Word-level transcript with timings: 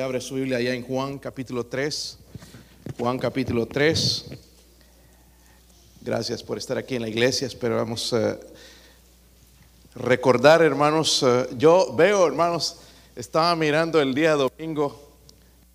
abre 0.00 0.20
su 0.20 0.34
Biblia 0.34 0.58
allá 0.58 0.74
en 0.74 0.82
Juan 0.82 1.18
capítulo 1.18 1.66
3. 1.66 2.18
Juan 2.98 3.18
capítulo 3.18 3.66
3. 3.66 4.26
Gracias 6.02 6.42
por 6.42 6.58
estar 6.58 6.76
aquí 6.78 6.96
en 6.96 7.02
la 7.02 7.08
iglesia. 7.08 7.46
Esperamos 7.46 8.12
uh, 8.12 8.36
recordar, 9.94 10.62
hermanos. 10.62 11.22
Uh, 11.22 11.46
yo 11.56 11.94
veo, 11.94 12.26
hermanos, 12.26 12.78
estaba 13.14 13.54
mirando 13.54 14.00
el 14.00 14.14
día 14.14 14.32
domingo 14.32 15.00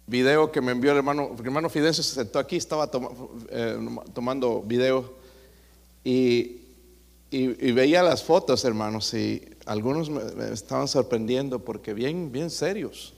video 0.05 0.51
que 0.51 0.59
me 0.61 0.73
envió 0.73 0.91
el 0.91 0.97
hermano. 0.97 1.35
El 1.37 1.45
hermano 1.45 1.69
Fidencio 1.69 2.03
se 2.03 2.15
sentó 2.15 2.39
aquí, 2.39 2.57
estaba 2.57 2.87
toma, 2.87 3.09
eh, 3.49 3.77
tomando 4.13 4.61
video 4.61 5.13
y, 6.03 6.61
y, 7.31 7.71
veía 7.71 8.03
las 8.03 8.23
fotos, 8.23 8.65
hermanos, 8.65 9.13
y 9.13 9.47
algunos 9.65 10.09
me 10.09 10.51
estaban 10.51 10.87
sorprendiendo 10.87 11.59
porque 11.59 11.93
bien, 11.93 12.31
bien 12.31 12.49
serios. 12.49 13.13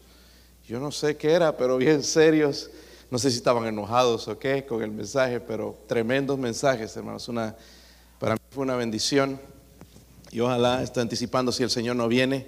Yo 0.72 0.80
no 0.80 0.90
sé 0.90 1.18
qué 1.18 1.34
era, 1.34 1.58
pero 1.58 1.76
bien 1.76 2.02
serios. 2.02 2.70
No 3.10 3.18
sé 3.18 3.30
si 3.30 3.36
estaban 3.36 3.66
enojados 3.68 4.30
o 4.30 4.40
qué 4.40 4.66
con 4.66 4.82
el 4.82 4.90
mensaje, 4.90 5.42
pero 5.42 5.78
tremendos 5.86 6.40
mensajes, 6.40 6.96
hermanos. 6.96 7.28
Una, 7.28 7.58
para 8.18 8.36
mí 8.36 8.42
fue 8.52 8.64
una 8.64 8.78
bendición. 8.78 9.38
Y 10.32 10.40
ojalá, 10.40 10.82
está 10.82 11.02
anticipando 11.02 11.52
si 11.52 11.64
el 11.64 11.70
Señor 11.70 11.98
no 11.98 12.08
viene, 12.08 12.48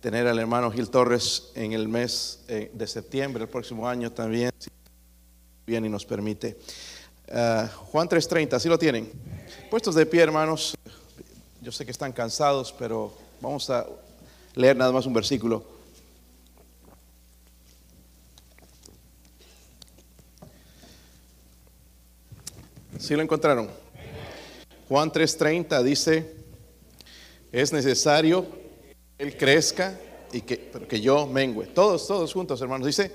tener 0.00 0.28
al 0.28 0.38
hermano 0.38 0.70
Gil 0.70 0.88
Torres 0.88 1.50
en 1.56 1.72
el 1.72 1.88
mes 1.88 2.44
eh, 2.46 2.70
de 2.72 2.86
septiembre, 2.86 3.42
el 3.42 3.48
próximo 3.48 3.88
año 3.88 4.12
también, 4.12 4.52
si 4.56 4.70
viene 5.66 5.88
y 5.88 5.90
nos 5.90 6.04
permite. 6.04 6.56
Uh, 7.26 7.66
Juan 7.90 8.08
3:30, 8.08 8.52
¿así 8.52 8.68
lo 8.68 8.78
tienen? 8.78 9.10
Puestos 9.68 9.96
de 9.96 10.06
pie, 10.06 10.22
hermanos. 10.22 10.76
Yo 11.60 11.72
sé 11.72 11.84
que 11.84 11.90
están 11.90 12.12
cansados, 12.12 12.72
pero 12.78 13.12
vamos 13.40 13.68
a 13.68 13.84
leer 14.54 14.76
nada 14.76 14.92
más 14.92 15.06
un 15.06 15.12
versículo. 15.12 15.77
¿Sí 22.98 23.14
lo 23.14 23.22
encontraron? 23.22 23.70
Juan 24.88 25.12
3:30 25.12 25.82
dice, 25.84 26.34
es 27.52 27.72
necesario 27.72 28.44
que 28.50 28.96
Él 29.18 29.36
crezca 29.36 29.96
y 30.32 30.40
que, 30.40 30.56
pero 30.56 30.88
que 30.88 31.00
yo 31.00 31.26
mengüe. 31.26 31.66
Todos, 31.66 32.08
todos 32.08 32.32
juntos, 32.32 32.60
hermanos. 32.60 32.88
Dice, 32.88 33.12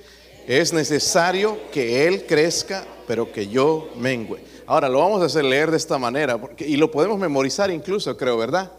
es 0.48 0.72
necesario 0.72 1.60
que 1.72 2.08
Él 2.08 2.26
crezca, 2.26 2.86
pero 3.08 3.32
que 3.32 3.50
yo 3.50 3.92
mengüe. 3.98 4.40
Ahora 4.66 4.88
lo 4.88 5.00
vamos 5.00 5.22
a 5.22 5.26
hacer 5.26 5.44
leer 5.44 5.70
de 5.70 5.78
esta 5.78 5.98
manera, 5.98 6.40
porque, 6.40 6.66
y 6.66 6.78
lo 6.78 6.90
podemos 6.90 7.20
memorizar 7.20 7.70
incluso, 7.70 8.16
creo, 8.16 8.38
¿verdad? 8.38 8.72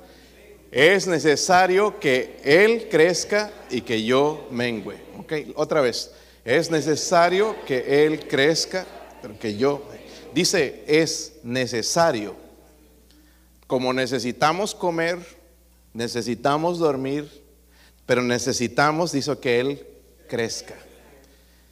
Es 0.71 1.07
necesario 1.07 2.01
que 2.01 2.41
Él 2.43 2.89
crezca 2.91 3.53
y 3.71 3.83
que 3.83 4.03
yo 4.03 4.49
mengüe. 4.51 4.97
Ok, 5.19 5.33
otra 5.55 5.83
vez. 5.83 6.13
Es 6.47 6.71
necesario 6.71 7.57
que 7.67 8.07
Él 8.07 8.27
crezca, 8.27 8.87
pero 9.21 9.39
que 9.39 9.57
yo 9.57 9.83
Dice, 10.35 10.83
es 10.89 11.35
necesario. 11.45 12.35
Como 13.69 13.93
necesitamos 13.93 14.75
comer, 14.75 15.19
necesitamos 15.93 16.81
dormir, 16.81 17.31
pero 18.05 18.21
necesitamos, 18.21 19.13
dice, 19.13 19.39
que 19.39 19.61
Él 19.61 19.87
crezca. 20.29 20.75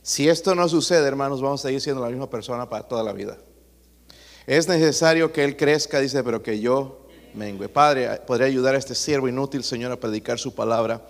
Si 0.00 0.28
esto 0.28 0.54
no 0.54 0.68
sucede, 0.68 1.06
hermanos, 1.08 1.42
vamos 1.42 1.60
a 1.64 1.68
seguir 1.68 1.80
siendo 1.80 2.02
la 2.02 2.08
misma 2.08 2.30
persona 2.30 2.68
para 2.68 2.86
toda 2.86 3.02
la 3.02 3.12
vida. 3.12 3.36
Es 4.46 4.68
necesario 4.68 5.32
que 5.32 5.42
Él 5.42 5.56
crezca, 5.56 5.98
dice, 5.98 6.22
pero 6.22 6.40
que 6.40 6.60
yo 6.60 7.08
mengue. 7.34 7.68
Padre, 7.68 8.20
podría 8.28 8.46
ayudar 8.46 8.76
a 8.76 8.78
este 8.78 8.94
siervo 8.94 9.26
inútil, 9.26 9.64
Señor, 9.64 9.90
a 9.90 9.98
predicar 9.98 10.38
su 10.38 10.54
palabra 10.54 11.04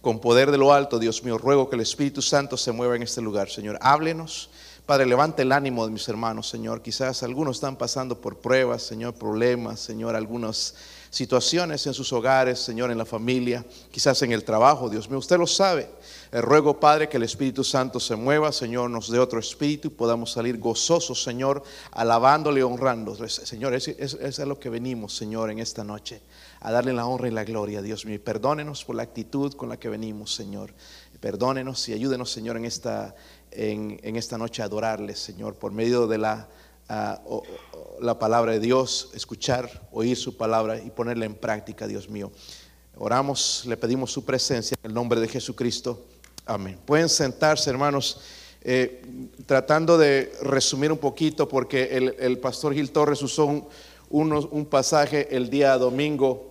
con 0.00 0.20
poder 0.20 0.50
de 0.50 0.58
lo 0.58 0.72
alto. 0.72 0.98
Dios 0.98 1.22
mío, 1.22 1.38
ruego 1.38 1.70
que 1.70 1.76
el 1.76 1.82
Espíritu 1.82 2.20
Santo 2.20 2.56
se 2.56 2.72
mueva 2.72 2.96
en 2.96 3.04
este 3.04 3.20
lugar, 3.20 3.48
Señor. 3.48 3.78
Háblenos. 3.80 4.50
Padre, 4.86 5.04
levante 5.04 5.42
el 5.42 5.50
ánimo 5.50 5.84
de 5.84 5.90
mis 5.90 6.08
hermanos, 6.08 6.48
Señor. 6.48 6.80
Quizás 6.80 7.24
algunos 7.24 7.56
están 7.56 7.74
pasando 7.74 8.20
por 8.20 8.38
pruebas, 8.38 8.84
Señor, 8.84 9.14
problemas, 9.14 9.80
Señor, 9.80 10.14
algunas 10.14 10.76
situaciones 11.10 11.84
en 11.88 11.94
sus 11.94 12.12
hogares, 12.12 12.60
Señor, 12.60 12.92
en 12.92 12.98
la 12.98 13.04
familia, 13.04 13.64
quizás 13.90 14.22
en 14.22 14.30
el 14.30 14.44
trabajo, 14.44 14.88
Dios 14.88 15.08
mío, 15.08 15.18
usted 15.18 15.38
lo 15.38 15.46
sabe. 15.48 15.88
Le 16.30 16.40
ruego, 16.40 16.78
Padre, 16.78 17.08
que 17.08 17.16
el 17.16 17.22
Espíritu 17.22 17.64
Santo 17.64 17.98
se 17.98 18.14
mueva, 18.14 18.52
Señor, 18.52 18.90
nos 18.90 19.10
dé 19.10 19.18
otro 19.18 19.40
espíritu 19.40 19.88
y 19.88 19.90
podamos 19.90 20.32
salir 20.32 20.58
gozosos, 20.58 21.22
Señor, 21.22 21.62
alabándole 21.90 22.60
y 22.60 22.62
honrándole. 22.62 23.28
Señor, 23.28 23.74
eso 23.74 23.92
es, 23.98 24.14
es, 24.14 24.38
a 24.38 24.46
lo 24.46 24.60
que 24.60 24.68
venimos, 24.68 25.16
Señor, 25.16 25.50
en 25.50 25.58
esta 25.58 25.82
noche, 25.82 26.20
a 26.60 26.70
darle 26.70 26.92
la 26.92 27.06
honra 27.06 27.28
y 27.28 27.32
la 27.32 27.44
gloria, 27.44 27.80
Dios 27.82 28.04
mío. 28.04 28.20
perdónenos 28.22 28.84
por 28.84 28.96
la 28.96 29.02
actitud 29.02 29.54
con 29.54 29.68
la 29.68 29.78
que 29.78 29.88
venimos, 29.88 30.34
Señor. 30.34 30.74
Perdónenos 31.18 31.88
y 31.88 31.92
ayúdenos, 31.92 32.30
Señor, 32.30 32.56
en 32.56 32.64
esta 32.64 33.14
en, 33.56 33.98
en 34.02 34.16
esta 34.16 34.38
noche 34.38 34.62
adorarle, 34.62 35.16
Señor, 35.16 35.54
por 35.54 35.72
medio 35.72 36.06
de 36.06 36.18
la, 36.18 36.48
o, 37.26 37.42
la 38.00 38.18
palabra 38.18 38.52
de 38.52 38.60
Dios, 38.60 39.10
escuchar, 39.14 39.88
oír 39.92 40.16
su 40.16 40.36
palabra 40.36 40.78
y 40.78 40.90
ponerla 40.90 41.24
en 41.24 41.34
práctica, 41.34 41.86
Dios 41.86 42.08
mío. 42.08 42.30
Oramos, 42.98 43.64
le 43.66 43.76
pedimos 43.76 44.12
su 44.12 44.24
presencia 44.24 44.76
en 44.82 44.90
el 44.90 44.94
nombre 44.94 45.20
de 45.20 45.28
Jesucristo. 45.28 46.04
Amén. 46.44 46.78
Pueden 46.84 47.08
sentarse, 47.08 47.68
hermanos. 47.70 48.20
Eh, 48.62 49.02
tratando 49.46 49.96
de 49.96 50.32
resumir 50.42 50.90
un 50.90 50.98
poquito, 50.98 51.48
porque 51.48 51.84
el, 51.96 52.16
el 52.18 52.38
pastor 52.38 52.74
Gil 52.74 52.90
Torres 52.90 53.22
usó 53.22 53.46
un, 53.46 53.68
un 54.50 54.66
pasaje 54.66 55.34
el 55.34 55.50
día 55.50 55.76
domingo 55.78 56.45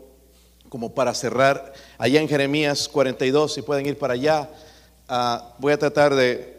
como 0.75 0.93
para 0.93 1.13
cerrar 1.13 1.71
allá 1.97 2.19
en 2.19 2.27
Jeremías 2.27 2.89
42, 2.89 3.53
si 3.53 3.61
pueden 3.61 3.85
ir 3.85 3.97
para 3.97 4.15
allá. 4.15 4.49
Uh, 5.09 5.61
voy 5.61 5.71
a 5.71 5.79
tratar 5.79 6.13
de 6.13 6.55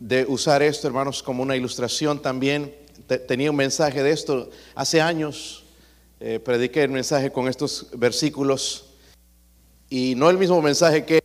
de 0.00 0.24
usar 0.24 0.62
esto, 0.62 0.88
hermanos, 0.88 1.22
como 1.22 1.42
una 1.42 1.54
ilustración 1.54 2.20
también. 2.20 2.74
tenía 3.28 3.50
un 3.50 3.56
mensaje 3.56 4.02
de 4.02 4.10
esto 4.10 4.50
hace 4.74 5.00
años. 5.00 5.62
Eh, 6.18 6.40
prediqué 6.40 6.82
el 6.82 6.90
mensaje 6.90 7.30
con 7.30 7.46
estos 7.46 7.86
versículos 7.94 8.86
y 9.88 10.14
no 10.16 10.30
el 10.30 10.38
mismo 10.38 10.60
mensaje 10.60 11.04
que 11.04 11.20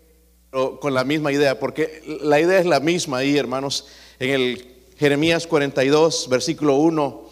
pero 0.51 0.79
con 0.79 0.93
la 0.93 1.03
misma 1.03 1.31
idea, 1.31 1.59
porque 1.59 2.01
la 2.21 2.39
idea 2.39 2.59
es 2.59 2.65
la 2.65 2.79
misma 2.79 3.17
ahí, 3.17 3.37
hermanos. 3.37 3.87
En 4.19 4.29
el 4.29 4.75
Jeremías 4.97 5.47
42, 5.47 6.29
versículo 6.29 6.75
1, 6.75 7.24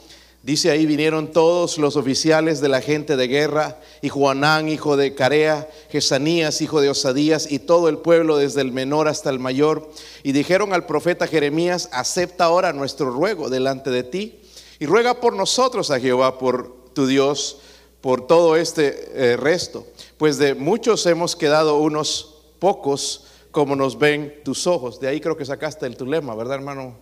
Dice 0.44 0.72
ahí, 0.72 0.86
vinieron 0.86 1.32
todos 1.32 1.78
los 1.78 1.96
oficiales 1.96 2.60
de 2.60 2.68
la 2.68 2.82
gente 2.82 3.16
de 3.16 3.30
guerra, 3.30 3.80
y 4.02 4.10
Juanán, 4.10 4.68
hijo 4.68 4.98
de 4.98 5.16
Carea, 5.16 5.70
Jesanías, 5.90 6.62
hijo 6.62 6.82
de 6.82 6.90
Osadías, 6.90 7.50
y 7.50 7.60
todo 7.60 7.88
el 7.88 8.00
pueblo, 8.00 8.36
desde 8.36 8.60
el 8.60 8.74
menor 8.74 9.08
hasta 9.08 9.30
el 9.30 9.40
mayor, 9.40 9.90
y 10.22 10.34
dijeron 10.34 10.74
al 10.74 10.86
profeta 10.86 11.28
Jeremías, 11.28 11.88
acepta 11.94 12.44
ahora 12.44 12.74
nuestro 12.74 13.10
ruego 13.10 13.50
delante 13.50 13.90
de 13.90 14.04
ti, 14.04 14.42
y 14.80 14.86
ruega 14.86 15.22
por 15.22 15.34
nosotros 15.34 15.92
a 15.92 16.00
Jehová, 16.02 16.38
por 16.38 16.92
tu 16.94 17.08
Dios, 17.08 17.60
por 18.02 18.28
todo 18.28 18.58
este 18.58 19.12
eh, 19.14 19.38
resto, 19.38 19.88
pues 20.18 20.38
de 20.40 20.56
muchos 20.56 21.06
hemos 21.06 21.38
quedado 21.38 21.78
unos 21.78 22.36
pocos, 22.60 23.28
como 23.52 23.78
nos 23.78 23.98
ven 23.98 24.42
tus 24.44 24.68
ojos. 24.68 25.00
De 25.00 25.08
ahí 25.08 25.22
creo 25.22 25.38
que 25.38 25.46
sacaste 25.46 25.86
el 25.86 25.96
tu 25.96 26.06
lema, 26.06 26.36
¿verdad, 26.36 26.56
hermano? 26.56 26.98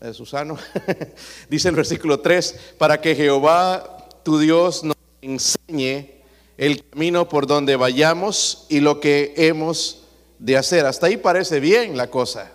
Eh, 0.00 0.12
Susano, 0.12 0.58
dice 1.48 1.68
el 1.68 1.74
versículo 1.74 2.20
3, 2.20 2.74
para 2.78 3.00
que 3.00 3.14
Jehová 3.14 3.96
tu 4.22 4.38
Dios 4.38 4.84
nos 4.84 4.96
enseñe 5.22 6.16
el 6.58 6.84
camino 6.88 7.28
por 7.28 7.46
donde 7.46 7.76
vayamos 7.76 8.66
y 8.68 8.80
lo 8.80 9.00
que 9.00 9.34
hemos 9.36 10.04
de 10.38 10.56
hacer. 10.56 10.86
Hasta 10.86 11.06
ahí 11.06 11.16
parece 11.16 11.60
bien 11.60 11.96
la 11.96 12.10
cosa, 12.10 12.50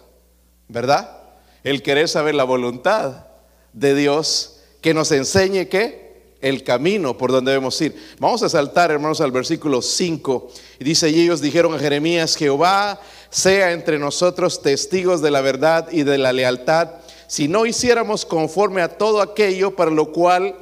¿verdad? 0.68 1.20
El 1.64 1.82
querer 1.82 2.10
saber 2.10 2.36
la 2.36 2.44
voluntad 2.44 3.28
de 3.74 3.96
Dios 3.96 4.60
que 4.82 4.94
nos 4.94 5.12
enseñe 5.12 5.68
qué? 5.68 6.36
El 6.42 6.64
camino 6.64 7.18
por 7.18 7.32
donde 7.32 7.52
debemos 7.52 7.80
ir. 7.82 7.96
Vamos 8.20 8.42
a 8.42 8.50
saltar, 8.50 8.90
hermanos, 8.90 9.22
al 9.22 9.32
versículo 9.32 9.82
5. 9.82 10.52
Y 10.80 10.84
dice, 10.84 11.10
y 11.10 11.22
ellos 11.22 11.40
dijeron 11.40 11.74
a 11.76 11.80
Jeremías, 11.80 12.36
Jehová 12.36 13.00
sea 13.30 13.72
entre 13.72 14.00
nosotros 14.00 14.62
testigos 14.62 15.22
de 15.22 15.32
la 15.32 15.42
verdad 15.42 15.88
y 15.92 16.04
de 16.04 16.18
la 16.18 16.34
lealtad 16.34 17.01
si 17.32 17.48
no 17.48 17.66
hiciéramos 17.66 18.26
conforme 18.26 18.82
a 18.82 18.98
todo 18.98 19.22
aquello 19.22 19.74
para 19.74 19.90
lo 19.90 20.12
cual 20.12 20.54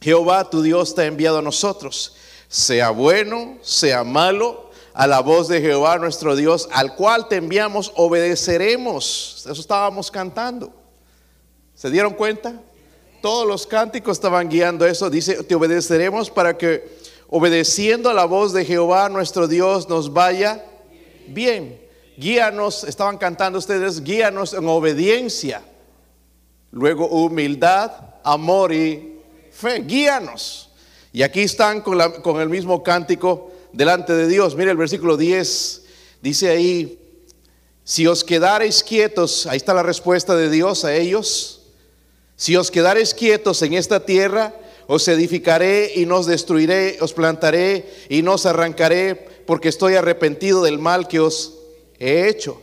Jehová 0.00 0.48
tu 0.48 0.62
Dios 0.62 0.94
te 0.94 1.02
ha 1.02 1.04
enviado 1.04 1.36
a 1.36 1.42
nosotros, 1.42 2.16
sea 2.48 2.88
bueno, 2.88 3.58
sea 3.60 4.02
malo, 4.02 4.70
a 4.94 5.06
la 5.06 5.20
voz 5.20 5.48
de 5.48 5.60
Jehová 5.60 5.98
nuestro 5.98 6.34
Dios, 6.34 6.66
al 6.72 6.94
cual 6.94 7.28
te 7.28 7.36
enviamos, 7.36 7.92
obedeceremos. 7.94 9.44
Eso 9.46 9.60
estábamos 9.60 10.10
cantando. 10.10 10.72
¿Se 11.74 11.90
dieron 11.90 12.14
cuenta? 12.14 12.58
Todos 13.20 13.46
los 13.46 13.66
cánticos 13.66 14.16
estaban 14.16 14.48
guiando 14.48 14.86
eso. 14.86 15.10
Dice, 15.10 15.44
te 15.44 15.54
obedeceremos 15.54 16.30
para 16.30 16.56
que 16.56 16.88
obedeciendo 17.28 18.08
a 18.08 18.14
la 18.14 18.24
voz 18.24 18.54
de 18.54 18.64
Jehová 18.64 19.10
nuestro 19.10 19.46
Dios 19.46 19.90
nos 19.90 20.10
vaya 20.10 20.64
bien. 21.28 21.78
Guíanos, 22.16 22.82
estaban 22.84 23.18
cantando 23.18 23.58
ustedes, 23.58 24.02
guíanos 24.02 24.54
en 24.54 24.66
obediencia. 24.66 25.62
Luego 26.72 27.06
humildad, 27.06 27.92
amor 28.24 28.72
y 28.72 29.20
fe. 29.50 29.80
Guíanos. 29.80 30.70
Y 31.12 31.22
aquí 31.22 31.42
están 31.42 31.82
con, 31.82 31.98
la, 31.98 32.10
con, 32.10 32.40
el 32.40 32.48
mismo 32.48 32.82
cántico 32.82 33.52
delante 33.72 34.14
de 34.14 34.26
Dios. 34.26 34.56
Mire 34.56 34.70
el 34.70 34.78
versículo 34.78 35.18
10. 35.18 35.82
Dice 36.22 36.48
ahí, 36.48 36.98
Si 37.84 38.06
os 38.06 38.24
quedareis 38.24 38.82
quietos, 38.82 39.46
ahí 39.46 39.58
está 39.58 39.74
la 39.74 39.82
respuesta 39.82 40.34
de 40.34 40.48
Dios 40.48 40.86
a 40.86 40.96
ellos. 40.96 41.60
Si 42.36 42.56
os 42.56 42.70
quedareis 42.70 43.12
quietos 43.12 43.60
en 43.60 43.74
esta 43.74 44.06
tierra, 44.06 44.54
os 44.86 45.06
edificaré 45.08 45.92
y 45.94 46.06
no 46.06 46.18
os 46.18 46.26
destruiré, 46.26 46.96
os 47.02 47.12
plantaré 47.12 47.86
y 48.08 48.22
no 48.22 48.34
os 48.34 48.46
arrancaré, 48.46 49.14
porque 49.46 49.68
estoy 49.68 49.94
arrepentido 49.94 50.62
del 50.62 50.78
mal 50.78 51.06
que 51.06 51.20
os 51.20 51.58
he 51.98 52.28
hecho. 52.28 52.62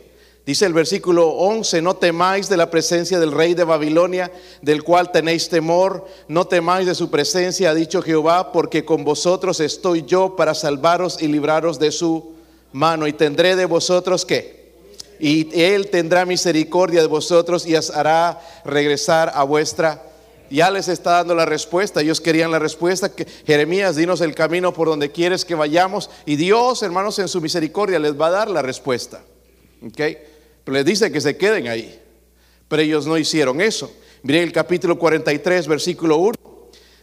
Dice 0.50 0.66
el 0.66 0.72
versículo 0.72 1.28
11, 1.28 1.80
no 1.80 1.94
temáis 1.94 2.48
de 2.48 2.56
la 2.56 2.72
presencia 2.72 3.20
del 3.20 3.30
rey 3.30 3.54
de 3.54 3.62
Babilonia, 3.62 4.32
del 4.62 4.82
cual 4.82 5.12
tenéis 5.12 5.48
temor, 5.48 6.08
no 6.26 6.44
temáis 6.48 6.88
de 6.88 6.96
su 6.96 7.08
presencia, 7.08 7.70
ha 7.70 7.74
dicho 7.74 8.02
Jehová, 8.02 8.50
porque 8.50 8.84
con 8.84 9.04
vosotros 9.04 9.60
estoy 9.60 10.02
yo 10.02 10.34
para 10.34 10.54
salvaros 10.54 11.22
y 11.22 11.28
libraros 11.28 11.78
de 11.78 11.92
su 11.92 12.32
mano, 12.72 13.06
y 13.06 13.12
tendré 13.12 13.54
de 13.54 13.64
vosotros 13.64 14.26
qué? 14.26 14.72
Y 15.20 15.56
él 15.56 15.88
tendrá 15.88 16.26
misericordia 16.26 17.00
de 17.00 17.06
vosotros 17.06 17.64
y 17.64 17.76
os 17.76 17.90
hará 17.90 18.40
regresar 18.64 19.30
a 19.32 19.44
vuestra 19.44 20.02
ya 20.50 20.68
les 20.68 20.88
está 20.88 21.12
dando 21.12 21.36
la 21.36 21.46
respuesta. 21.46 22.00
Ellos 22.00 22.20
querían 22.20 22.50
la 22.50 22.58
respuesta. 22.58 23.14
Que, 23.14 23.24
Jeremías, 23.46 23.94
dinos 23.94 24.20
el 24.20 24.34
camino 24.34 24.74
por 24.74 24.88
donde 24.88 25.12
quieres 25.12 25.44
que 25.44 25.54
vayamos. 25.54 26.10
Y 26.26 26.34
Dios, 26.34 26.82
hermanos, 26.82 27.20
en 27.20 27.28
su 27.28 27.40
misericordia 27.40 28.00
les 28.00 28.20
va 28.20 28.26
a 28.26 28.30
dar 28.30 28.50
la 28.50 28.62
respuesta. 28.62 29.22
¿Ok? 29.86 30.00
Les 30.70 30.84
dice 30.84 31.10
que 31.10 31.20
se 31.20 31.36
queden 31.36 31.68
ahí. 31.68 32.00
Pero 32.68 32.82
ellos 32.82 33.06
no 33.06 33.18
hicieron 33.18 33.60
eso. 33.60 33.92
Miren 34.22 34.44
el 34.44 34.52
capítulo 34.52 34.98
43, 34.98 35.66
versículo 35.66 36.16
1. 36.18 36.34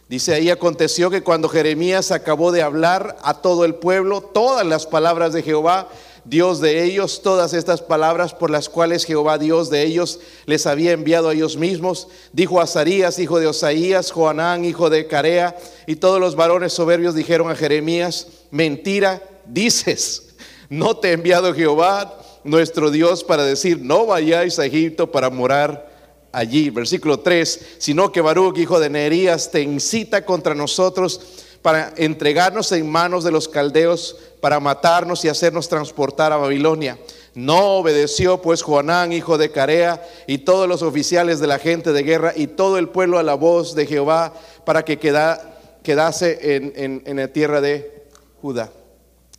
Dice 0.08 0.32
ahí 0.32 0.48
aconteció 0.48 1.10
que 1.10 1.22
cuando 1.22 1.50
Jeremías 1.50 2.12
acabó 2.12 2.50
de 2.50 2.62
hablar 2.62 3.18
a 3.22 3.42
todo 3.42 3.66
el 3.66 3.74
pueblo 3.74 4.22
todas 4.22 4.66
las 4.66 4.86
palabras 4.86 5.34
de 5.34 5.42
Jehová, 5.42 5.88
Dios 6.24 6.60
de 6.60 6.84
ellos, 6.84 7.20
todas 7.22 7.52
estas 7.52 7.82
palabras 7.82 8.32
por 8.32 8.50
las 8.50 8.70
cuales 8.70 9.04
Jehová 9.04 9.36
Dios 9.36 9.68
de 9.68 9.82
ellos 9.82 10.20
les 10.46 10.66
había 10.66 10.92
enviado 10.92 11.28
a 11.28 11.34
ellos 11.34 11.58
mismos. 11.58 12.08
Dijo 12.32 12.60
Azarías, 12.60 13.18
hijo 13.18 13.38
de 13.38 13.48
Osaías, 13.48 14.10
Joanán, 14.10 14.64
hijo 14.64 14.88
de 14.88 15.06
Carea, 15.06 15.56
y 15.86 15.96
todos 15.96 16.20
los 16.20 16.36
varones 16.36 16.72
soberbios 16.72 17.14
dijeron 17.14 17.50
a 17.50 17.56
Jeremías, 17.56 18.28
mentira, 18.50 19.22
dices, 19.46 20.34
no 20.70 20.96
te 20.96 21.08
ha 21.08 21.12
enviado 21.12 21.54
Jehová 21.54 22.18
nuestro 22.48 22.90
Dios 22.90 23.24
para 23.24 23.44
decir, 23.44 23.80
no 23.80 24.06
vayáis 24.06 24.58
a 24.58 24.66
Egipto 24.66 25.10
para 25.10 25.30
morar 25.30 25.88
allí. 26.32 26.70
Versículo 26.70 27.20
3, 27.20 27.76
sino 27.78 28.12
que 28.12 28.20
Baruch, 28.20 28.58
hijo 28.58 28.80
de 28.80 28.90
Neerías, 28.90 29.50
te 29.50 29.62
incita 29.62 30.24
contra 30.24 30.54
nosotros 30.54 31.20
para 31.62 31.92
entregarnos 31.96 32.70
en 32.72 32.88
manos 32.88 33.24
de 33.24 33.32
los 33.32 33.48
caldeos 33.48 34.16
para 34.40 34.60
matarnos 34.60 35.24
y 35.24 35.28
hacernos 35.28 35.68
transportar 35.68 36.32
a 36.32 36.36
Babilonia. 36.36 36.98
No 37.34 37.78
obedeció 37.78 38.40
pues 38.40 38.62
Juanán, 38.62 39.12
hijo 39.12 39.38
de 39.38 39.50
Carea, 39.50 40.02
y 40.26 40.38
todos 40.38 40.68
los 40.68 40.82
oficiales 40.82 41.40
de 41.40 41.46
la 41.46 41.58
gente 41.58 41.92
de 41.92 42.02
guerra 42.02 42.32
y 42.34 42.46
todo 42.46 42.78
el 42.78 42.88
pueblo 42.88 43.18
a 43.18 43.22
la 43.22 43.34
voz 43.34 43.74
de 43.74 43.86
Jehová 43.86 44.32
para 44.64 44.84
que 44.84 44.98
quedase 44.98 46.56
en, 46.56 47.02
en, 47.04 47.16
la 47.16 47.28
tierra 47.28 47.60
de 47.60 48.04
Judá. 48.40 48.70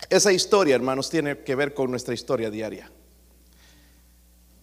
Esa 0.09 0.31
historia, 0.31 0.75
hermanos, 0.75 1.09
tiene 1.09 1.39
que 1.39 1.55
ver 1.55 1.73
con 1.73 1.91
nuestra 1.91 2.13
historia 2.13 2.49
diaria. 2.49 2.91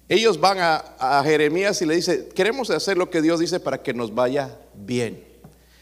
Ellos 0.09 0.39
van 0.39 0.59
a, 0.61 1.23
Jeremías 1.25 1.83
y 1.83 1.87
le 1.87 1.97
dicen, 1.97 2.29
queremos 2.35 2.71
hacer 2.71 2.97
lo 2.97 3.11
que 3.11 3.21
Dios 3.21 3.41
dice 3.41 3.59
para 3.59 3.83
que 3.83 3.93
nos 3.93 4.15
vaya 4.15 4.57
bien. 4.75 5.25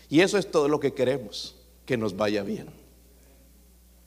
Y 0.09 0.21
eso 0.21 0.39
es 0.39 0.51
todo 0.51 0.69
lo 0.69 0.81
que 0.81 0.95
queremos, 0.95 1.57
que 1.85 1.97
nos 1.97 2.17
vaya 2.17 2.43
bien. 2.43 2.69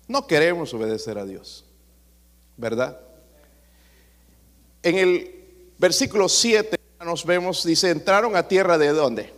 No 0.08 0.26
queremos 0.26 0.74
obedecer 0.74 1.18
a 1.18 1.26
Dios, 1.26 1.66
¿verdad? 2.56 3.00
En 4.82 4.98
el 4.98 5.46
versículo 5.78 6.30
7 6.30 6.78
nos 7.06 7.26
vemos, 7.26 7.64
dice, 7.64 7.92
entraron 7.92 8.36
a 8.36 8.48
tierra 8.48 8.78
de 8.78 8.90
dónde? 8.90 9.34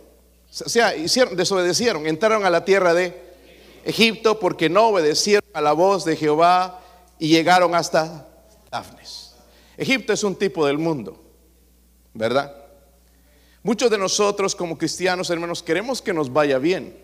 O 0.64 0.68
sea, 0.68 0.96
hicieron, 0.96 1.36
desobedecieron, 1.36 2.06
entraron 2.06 2.44
a 2.44 2.50
la 2.50 2.64
tierra 2.64 2.94
de 2.94 3.14
Egipto 3.84 4.40
porque 4.40 4.68
no 4.68 4.88
obedecieron 4.88 5.48
a 5.52 5.60
la 5.60 5.72
voz 5.72 6.04
de 6.04 6.16
Jehová 6.16 6.80
y 7.18 7.28
llegaron 7.28 7.74
hasta 7.74 8.26
Dafnes. 8.70 9.29
Egipto 9.80 10.12
es 10.12 10.22
un 10.24 10.36
tipo 10.36 10.66
del 10.66 10.76
mundo, 10.76 11.18
¿verdad? 12.12 12.54
Muchos 13.62 13.90
de 13.90 13.96
nosotros 13.96 14.54
como 14.54 14.76
cristianos, 14.76 15.30
hermanos, 15.30 15.62
queremos 15.62 16.02
que 16.02 16.12
nos 16.12 16.30
vaya 16.30 16.58
bien, 16.58 16.94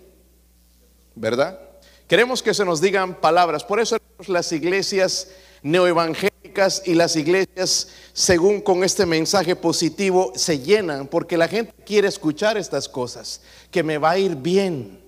¿verdad? 1.15 1.59
Queremos 2.07 2.43
que 2.43 2.53
se 2.53 2.67
nos 2.67 2.83
digan 2.83 3.15
palabras. 3.19 3.65
Por 3.65 3.81
eso 3.81 3.97
las 4.27 4.53
iglesias 4.53 5.29
neoevangélicas 5.63 6.83
y 6.85 6.93
las 6.93 7.17
iglesias, 7.17 7.89
según 8.13 8.61
con 8.61 8.85
este 8.85 9.07
mensaje 9.07 9.57
positivo, 9.57 10.35
se 10.37 10.59
llenan 10.59 11.07
porque 11.07 11.39
la 11.39 11.49
gente 11.49 11.73
quiere 11.87 12.09
escuchar 12.09 12.59
estas 12.59 12.91
cosas, 12.91 13.41
que 13.71 13.83
me 13.83 13.97
va 13.97 14.11
a 14.11 14.19
ir 14.19 14.37
bien. 14.37 15.03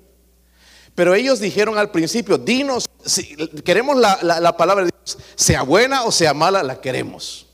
Pero 0.94 1.14
ellos 1.14 1.38
dijeron 1.38 1.76
al 1.76 1.90
principio, 1.90 2.38
dinos, 2.38 2.86
si 3.04 3.36
queremos 3.62 3.98
la, 3.98 4.18
la 4.22 4.56
palabra 4.56 4.86
de 4.86 4.90
Dios, 5.04 5.18
sea 5.36 5.60
buena 5.64 6.04
o 6.04 6.10
sea 6.10 6.32
mala, 6.32 6.62
la 6.62 6.80
queremos. 6.80 7.47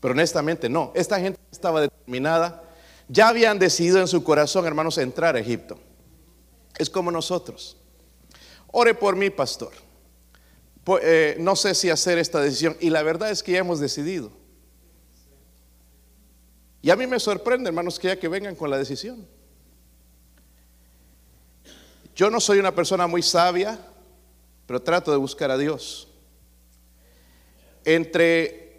Pero 0.00 0.12
honestamente 0.12 0.68
no, 0.68 0.92
esta 0.94 1.20
gente 1.20 1.38
estaba 1.52 1.82
determinada, 1.82 2.64
ya 3.08 3.28
habían 3.28 3.58
decidido 3.58 3.98
en 3.98 4.08
su 4.08 4.24
corazón, 4.24 4.66
hermanos, 4.66 4.96
entrar 4.98 5.36
a 5.36 5.40
Egipto. 5.40 5.78
Es 6.78 6.88
como 6.88 7.10
nosotros. 7.10 7.76
Ore 8.68 8.94
por 8.94 9.16
mí, 9.16 9.30
pastor. 9.30 9.72
Eh, 11.02 11.36
no 11.38 11.56
sé 11.56 11.74
si 11.74 11.90
hacer 11.90 12.18
esta 12.18 12.40
decisión. 12.40 12.76
Y 12.80 12.90
la 12.90 13.02
verdad 13.02 13.30
es 13.30 13.42
que 13.42 13.52
ya 13.52 13.58
hemos 13.58 13.80
decidido. 13.80 14.30
Y 16.82 16.90
a 16.90 16.96
mí 16.96 17.06
me 17.06 17.20
sorprende, 17.20 17.68
hermanos, 17.68 17.98
que 17.98 18.08
ya 18.08 18.18
que 18.18 18.28
vengan 18.28 18.54
con 18.54 18.70
la 18.70 18.78
decisión. 18.78 19.26
Yo 22.14 22.30
no 22.30 22.40
soy 22.40 22.58
una 22.58 22.74
persona 22.74 23.06
muy 23.06 23.22
sabia, 23.22 23.78
pero 24.66 24.80
trato 24.80 25.10
de 25.10 25.16
buscar 25.16 25.50
a 25.50 25.58
Dios. 25.58 26.08
Entre 27.84 28.69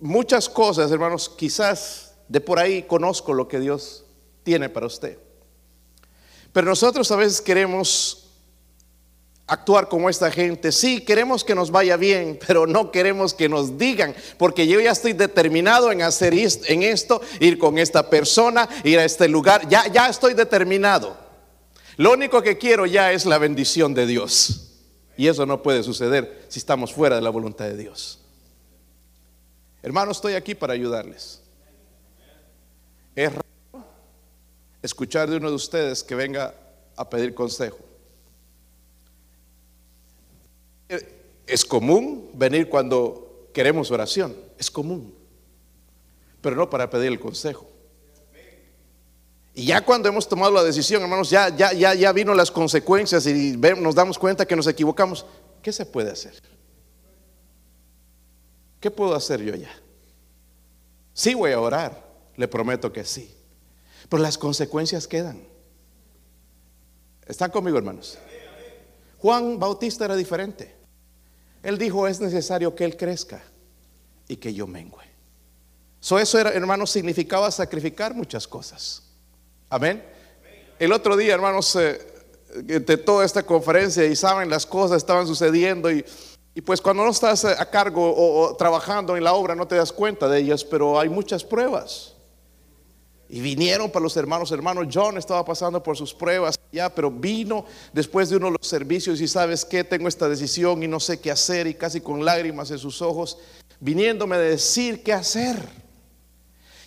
muchas 0.00 0.48
cosas, 0.48 0.90
hermanos, 0.90 1.28
quizás 1.28 2.14
de 2.28 2.40
por 2.40 2.58
ahí 2.58 2.82
conozco 2.82 3.34
lo 3.34 3.48
que 3.48 3.60
Dios 3.60 4.04
tiene 4.42 4.68
para 4.68 4.86
usted. 4.86 5.18
Pero 6.52 6.66
nosotros 6.66 7.10
a 7.10 7.16
veces 7.16 7.40
queremos 7.40 8.26
actuar 9.46 9.88
como 9.88 10.10
esta 10.10 10.30
gente. 10.30 10.72
Sí, 10.72 11.02
queremos 11.02 11.44
que 11.44 11.54
nos 11.54 11.70
vaya 11.70 11.96
bien, 11.96 12.38
pero 12.46 12.66
no 12.66 12.90
queremos 12.90 13.34
que 13.34 13.48
nos 13.48 13.78
digan, 13.78 14.14
porque 14.38 14.66
yo 14.66 14.80
ya 14.80 14.90
estoy 14.90 15.12
determinado 15.12 15.92
en 15.92 16.02
hacer 16.02 16.34
en 16.34 16.82
esto, 16.82 17.20
ir 17.40 17.58
con 17.58 17.78
esta 17.78 18.10
persona, 18.10 18.68
ir 18.84 18.98
a 18.98 19.04
este 19.04 19.28
lugar, 19.28 19.68
ya, 19.68 19.86
ya 19.92 20.08
estoy 20.08 20.34
determinado. 20.34 21.16
Lo 21.96 22.12
único 22.12 22.42
que 22.42 22.58
quiero 22.58 22.84
ya 22.84 23.12
es 23.12 23.24
la 23.24 23.38
bendición 23.38 23.94
de 23.94 24.06
Dios. 24.06 24.62
Y 25.16 25.28
eso 25.28 25.46
no 25.46 25.62
puede 25.62 25.82
suceder 25.82 26.44
si 26.48 26.58
estamos 26.58 26.92
fuera 26.92 27.16
de 27.16 27.22
la 27.22 27.30
voluntad 27.30 27.64
de 27.64 27.76
Dios. 27.76 28.25
Hermano, 29.82 30.12
estoy 30.12 30.34
aquí 30.34 30.54
para 30.54 30.72
ayudarles. 30.72 31.40
Es 33.14 33.32
raro 33.32 33.46
escuchar 34.82 35.28
de 35.28 35.36
uno 35.36 35.48
de 35.48 35.56
ustedes 35.56 36.02
que 36.02 36.14
venga 36.14 36.54
a 36.96 37.08
pedir 37.08 37.34
consejo. 37.34 37.78
Es 41.46 41.64
común 41.64 42.30
venir 42.34 42.68
cuando 42.68 43.48
queremos 43.52 43.90
oración, 43.90 44.36
es 44.58 44.70
común, 44.70 45.14
pero 46.40 46.56
no 46.56 46.68
para 46.68 46.90
pedir 46.90 47.08
el 47.08 47.20
consejo. 47.20 47.66
Y 49.54 49.66
ya 49.66 49.80
cuando 49.80 50.08
hemos 50.08 50.28
tomado 50.28 50.52
la 50.52 50.62
decisión, 50.62 51.02
hermanos, 51.02 51.30
ya, 51.30 51.48
ya, 51.48 51.72
ya, 51.72 51.94
ya 51.94 52.12
vino 52.12 52.34
las 52.34 52.50
consecuencias 52.50 53.26
y 53.26 53.56
nos 53.56 53.94
damos 53.94 54.18
cuenta 54.18 54.44
que 54.44 54.54
nos 54.54 54.66
equivocamos. 54.66 55.24
¿Qué 55.62 55.72
se 55.72 55.86
puede 55.86 56.10
hacer? 56.10 56.34
¿Qué 58.80 58.90
puedo 58.90 59.14
hacer 59.14 59.42
yo 59.42 59.54
ya? 59.54 59.70
Sí 61.12 61.34
voy 61.34 61.52
a 61.52 61.60
orar, 61.60 62.06
le 62.36 62.46
prometo 62.46 62.92
que 62.92 63.04
sí. 63.04 63.34
Pero 64.08 64.22
las 64.22 64.36
consecuencias 64.36 65.08
quedan. 65.08 65.42
¿Están 67.26 67.50
conmigo, 67.50 67.78
hermanos? 67.78 68.18
Juan 69.18 69.58
Bautista 69.58 70.04
era 70.04 70.14
diferente. 70.14 70.74
Él 71.62 71.78
dijo, 71.78 72.06
es 72.06 72.20
necesario 72.20 72.74
que 72.74 72.84
Él 72.84 72.96
crezca 72.96 73.42
y 74.28 74.36
que 74.36 74.52
yo 74.54 74.66
mengüe. 74.66 75.02
eso, 76.00 76.38
era, 76.38 76.50
hermanos, 76.50 76.90
significaba 76.90 77.50
sacrificar 77.50 78.14
muchas 78.14 78.46
cosas. 78.46 79.02
Amén. 79.68 80.04
El 80.78 80.92
otro 80.92 81.16
día, 81.16 81.34
hermanos, 81.34 81.74
eh, 81.76 81.98
de 82.62 82.96
toda 82.96 83.24
esta 83.24 83.42
conferencia 83.42 84.04
y 84.04 84.14
saben, 84.14 84.48
las 84.48 84.66
cosas 84.66 84.98
estaban 84.98 85.26
sucediendo 85.26 85.90
y, 85.90 86.04
pues 86.62 86.80
cuando 86.80 87.04
no 87.04 87.10
estás 87.10 87.44
a 87.44 87.70
cargo 87.70 88.14
o, 88.16 88.56
trabajando 88.56 89.16
en 89.16 89.24
la 89.24 89.34
obra 89.34 89.54
no 89.54 89.68
te 89.68 89.76
das 89.76 89.92
cuenta 89.92 90.28
de 90.28 90.40
ellas, 90.40 90.64
pero 90.64 90.98
hay 90.98 91.08
muchas 91.08 91.44
pruebas. 91.44 92.14
Y 93.28 93.40
vinieron 93.40 93.90
para 93.90 94.04
los 94.04 94.16
hermanos, 94.16 94.52
hermanos 94.52 94.86
John 94.92 95.18
estaba 95.18 95.44
pasando 95.44 95.82
por 95.82 95.96
sus 95.96 96.14
pruebas 96.14 96.58
ya, 96.72 96.88
pero 96.88 97.10
vino 97.10 97.66
después 97.92 98.30
de 98.30 98.36
uno 98.36 98.46
de 98.46 98.56
los 98.58 98.66
servicios 98.66 99.20
y 99.20 99.28
sabes 99.28 99.64
que 99.64 99.84
tengo 99.84 100.08
esta 100.08 100.28
decisión 100.28 100.82
y 100.82 100.88
no 100.88 101.00
sé 101.00 101.20
qué 101.20 101.30
hacer 101.30 101.66
y 101.66 101.74
casi 101.74 102.00
con 102.00 102.24
lágrimas 102.24 102.70
en 102.70 102.78
sus 102.78 103.02
ojos 103.02 103.38
viniéndome 103.80 104.36
a 104.36 104.40
decir 104.40 105.02
qué 105.02 105.12
hacer. 105.12 105.56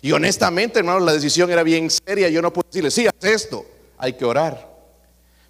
Y 0.02 0.12
honestamente, 0.12 0.78
hermanos, 0.78 1.02
la 1.02 1.12
decisión 1.12 1.50
era 1.50 1.62
bien 1.62 1.90
seria. 1.90 2.28
Yo 2.28 2.40
no 2.40 2.52
puedo 2.52 2.66
decirle, 2.66 2.90
sí, 2.90 3.06
haz 3.06 3.14
esto, 3.22 3.64
hay 3.98 4.14
que 4.14 4.24
orar. 4.24 4.69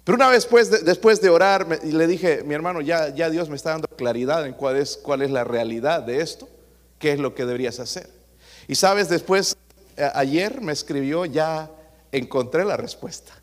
Pero 0.03 0.15
una 0.15 0.29
vez 0.29 0.43
después 0.43 0.71
de, 0.71 0.79
después 0.79 1.21
de 1.21 1.29
orar, 1.29 1.67
le 1.83 2.07
dije, 2.07 2.43
mi 2.43 2.55
hermano, 2.55 2.81
ya, 2.81 3.11
Dios 3.11 3.49
me 3.49 3.55
está 3.55 3.71
dando 3.71 3.87
claridad 3.87 4.45
en 4.45 4.53
cuál 4.53 4.77
es, 4.77 4.99
la 5.05 5.43
realidad 5.43 6.01
de 6.01 6.21
esto, 6.21 6.49
qué 6.97 7.13
es 7.13 7.19
lo 7.19 7.35
que 7.35 7.45
deberías 7.45 7.79
hacer. 7.79 8.09
Y 8.67 8.75
sabes, 8.75 9.09
después, 9.09 9.55
ayer 10.15 10.61
me 10.61 10.71
escribió, 10.71 11.25
ya 11.25 11.69
encontré 12.11 12.65
la 12.65 12.77
respuesta. 12.77 13.33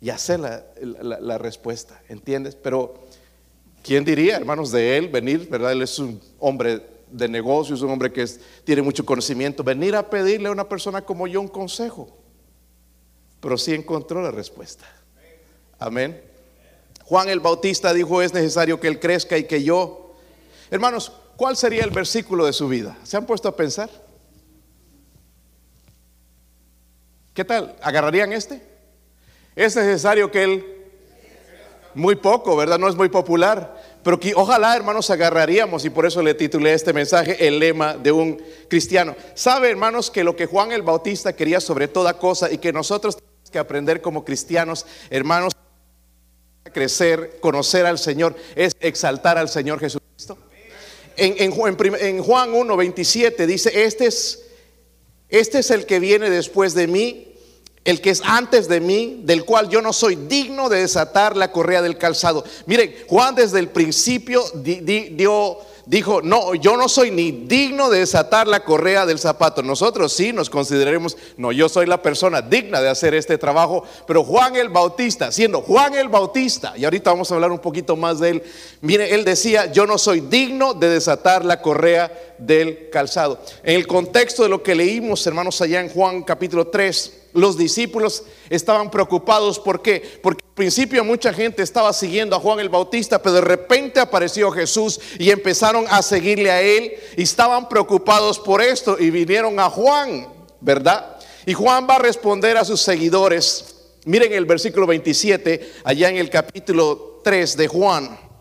Ya 0.00 0.18
sé 0.18 0.38
la, 0.38 0.64
la 0.80 1.38
respuesta, 1.38 2.00
¿entiendes? 2.08 2.56
Pero, 2.56 2.94
¿quién 3.82 4.04
diría, 4.04 4.36
hermanos, 4.36 4.72
de 4.72 4.96
él 4.96 5.08
venir, 5.08 5.48
verdad? 5.48 5.72
Él 5.72 5.82
es 5.82 5.98
un 5.98 6.20
hombre 6.40 6.82
de 7.12 7.28
negocios, 7.28 7.82
un 7.82 7.90
hombre 7.90 8.12
que 8.12 8.26
tiene 8.64 8.82
mucho 8.82 9.04
conocimiento, 9.04 9.62
venir 9.62 9.94
a 9.94 10.08
pedirle 10.08 10.48
a 10.48 10.52
una 10.52 10.68
persona 10.68 11.02
como 11.02 11.26
yo 11.26 11.40
un 11.40 11.48
consejo. 11.48 12.08
Pero 13.40 13.58
sí 13.58 13.74
encontró 13.74 14.22
la 14.22 14.30
respuesta. 14.30 14.86
Amén. 15.82 16.22
Juan 17.04 17.28
el 17.28 17.40
Bautista 17.40 17.92
dijo, 17.92 18.22
es 18.22 18.32
necesario 18.32 18.78
que 18.78 18.88
él 18.88 19.00
crezca 19.00 19.36
y 19.36 19.44
que 19.44 19.62
yo... 19.62 20.14
Hermanos, 20.70 21.12
¿cuál 21.36 21.56
sería 21.56 21.82
el 21.82 21.90
versículo 21.90 22.46
de 22.46 22.52
su 22.52 22.68
vida? 22.68 22.96
¿Se 23.02 23.16
han 23.16 23.26
puesto 23.26 23.48
a 23.48 23.56
pensar? 23.56 23.90
¿Qué 27.34 27.44
tal? 27.44 27.76
¿Agarrarían 27.82 28.32
este? 28.32 28.62
Es 29.56 29.76
necesario 29.76 30.30
que 30.30 30.44
él... 30.44 30.66
Muy 31.94 32.16
poco, 32.16 32.56
¿verdad? 32.56 32.78
No 32.78 32.88
es 32.88 32.94
muy 32.94 33.10
popular. 33.10 33.82
Pero 34.02 34.18
que 34.18 34.32
ojalá, 34.34 34.74
hermanos, 34.74 35.10
agarraríamos, 35.10 35.84
y 35.84 35.90
por 35.90 36.06
eso 36.06 36.22
le 36.22 36.32
titulé 36.32 36.72
este 36.72 36.94
mensaje, 36.94 37.46
el 37.46 37.58
lema 37.58 37.94
de 37.98 38.12
un 38.12 38.42
cristiano. 38.68 39.14
¿Sabe, 39.34 39.68
hermanos, 39.68 40.10
que 40.10 40.24
lo 40.24 40.34
que 40.34 40.46
Juan 40.46 40.72
el 40.72 40.80
Bautista 40.80 41.34
quería 41.34 41.60
sobre 41.60 41.88
toda 41.88 42.18
cosa 42.18 42.50
y 42.50 42.56
que 42.56 42.72
nosotros 42.72 43.16
tenemos 43.16 43.50
que 43.50 43.58
aprender 43.58 44.00
como 44.00 44.24
cristianos, 44.24 44.86
hermanos, 45.10 45.52
crecer, 46.72 47.38
conocer 47.40 47.86
al 47.86 47.98
Señor, 47.98 48.34
es 48.54 48.72
exaltar 48.80 49.38
al 49.38 49.48
Señor 49.48 49.78
Jesucristo? 49.80 50.38
En, 51.16 51.34
en, 51.38 52.22
Juan 52.22 52.54
1, 52.54 52.76
27 52.76 53.46
dice, 53.46 53.84
este 53.84 54.06
es, 54.06 54.46
este 55.28 55.58
es 55.58 55.70
el 55.70 55.86
que 55.86 56.00
viene 56.00 56.30
después 56.30 56.74
de 56.74 56.86
mí 56.86 57.28
el 57.84 58.00
que 58.00 58.10
es 58.10 58.22
antes 58.24 58.68
de 58.68 58.80
mí, 58.80 59.22
del 59.24 59.44
cual 59.44 59.68
yo 59.68 59.82
no 59.82 59.92
soy 59.92 60.14
digno 60.14 60.68
de 60.68 60.80
desatar 60.80 61.36
la 61.36 61.50
correa 61.50 61.82
del 61.82 61.98
calzado. 61.98 62.44
Miren, 62.66 62.94
Juan 63.08 63.34
desde 63.34 63.58
el 63.58 63.70
principio 63.70 64.44
dio 64.54 65.58
dijo, 65.86 66.22
no, 66.22 66.54
yo 66.54 66.76
no 66.76 66.88
soy 66.88 67.10
ni 67.10 67.32
digno 67.32 67.90
de 67.90 68.00
desatar 68.00 68.46
la 68.46 68.64
correa 68.64 69.06
del 69.06 69.18
zapato. 69.18 69.62
Nosotros 69.62 70.12
sí 70.12 70.32
nos 70.32 70.50
consideraremos, 70.50 71.16
no, 71.36 71.52
yo 71.52 71.68
soy 71.68 71.86
la 71.86 72.02
persona 72.02 72.42
digna 72.42 72.80
de 72.80 72.88
hacer 72.88 73.14
este 73.14 73.38
trabajo, 73.38 73.84
pero 74.06 74.24
Juan 74.24 74.56
el 74.56 74.68
Bautista, 74.68 75.32
siendo 75.32 75.60
Juan 75.60 75.94
el 75.94 76.08
Bautista, 76.08 76.74
y 76.76 76.84
ahorita 76.84 77.10
vamos 77.10 77.30
a 77.30 77.34
hablar 77.34 77.52
un 77.52 77.58
poquito 77.58 77.96
más 77.96 78.20
de 78.20 78.30
él, 78.30 78.42
mire, 78.80 79.14
él 79.14 79.24
decía, 79.24 79.72
yo 79.72 79.86
no 79.86 79.98
soy 79.98 80.20
digno 80.20 80.74
de 80.74 80.88
desatar 80.88 81.44
la 81.44 81.60
correa 81.60 82.12
del 82.38 82.90
calzado. 82.90 83.40
En 83.62 83.76
el 83.76 83.86
contexto 83.86 84.42
de 84.42 84.48
lo 84.48 84.62
que 84.62 84.74
leímos, 84.74 85.26
hermanos, 85.26 85.60
allá 85.60 85.80
en 85.80 85.88
Juan 85.88 86.22
capítulo 86.22 86.68
3, 86.68 87.21
los 87.32 87.56
discípulos 87.56 88.24
estaban 88.50 88.90
preocupados. 88.90 89.58
¿Por 89.58 89.82
qué? 89.82 90.20
Porque 90.22 90.44
al 90.44 90.54
principio 90.54 91.04
mucha 91.04 91.32
gente 91.32 91.62
estaba 91.62 91.92
siguiendo 91.92 92.36
a 92.36 92.40
Juan 92.40 92.60
el 92.60 92.68
Bautista, 92.68 93.20
pero 93.22 93.36
de 93.36 93.40
repente 93.40 94.00
apareció 94.00 94.50
Jesús 94.50 95.00
y 95.18 95.30
empezaron 95.30 95.84
a 95.88 96.02
seguirle 96.02 96.50
a 96.50 96.60
él 96.60 96.92
y 97.16 97.22
estaban 97.22 97.68
preocupados 97.68 98.38
por 98.38 98.60
esto 98.60 98.96
y 98.98 99.10
vinieron 99.10 99.58
a 99.60 99.70
Juan, 99.70 100.28
¿verdad? 100.60 101.16
Y 101.46 101.54
Juan 101.54 101.86
va 101.88 101.96
a 101.96 102.00
responder 102.00 102.56
a 102.56 102.64
sus 102.64 102.80
seguidores. 102.80 103.76
Miren 104.04 104.32
el 104.32 104.46
versículo 104.46 104.86
27, 104.86 105.74
allá 105.84 106.08
en 106.08 106.16
el 106.16 106.28
capítulo 106.28 107.20
3 107.24 107.56
de 107.56 107.68
Juan. 107.68 108.31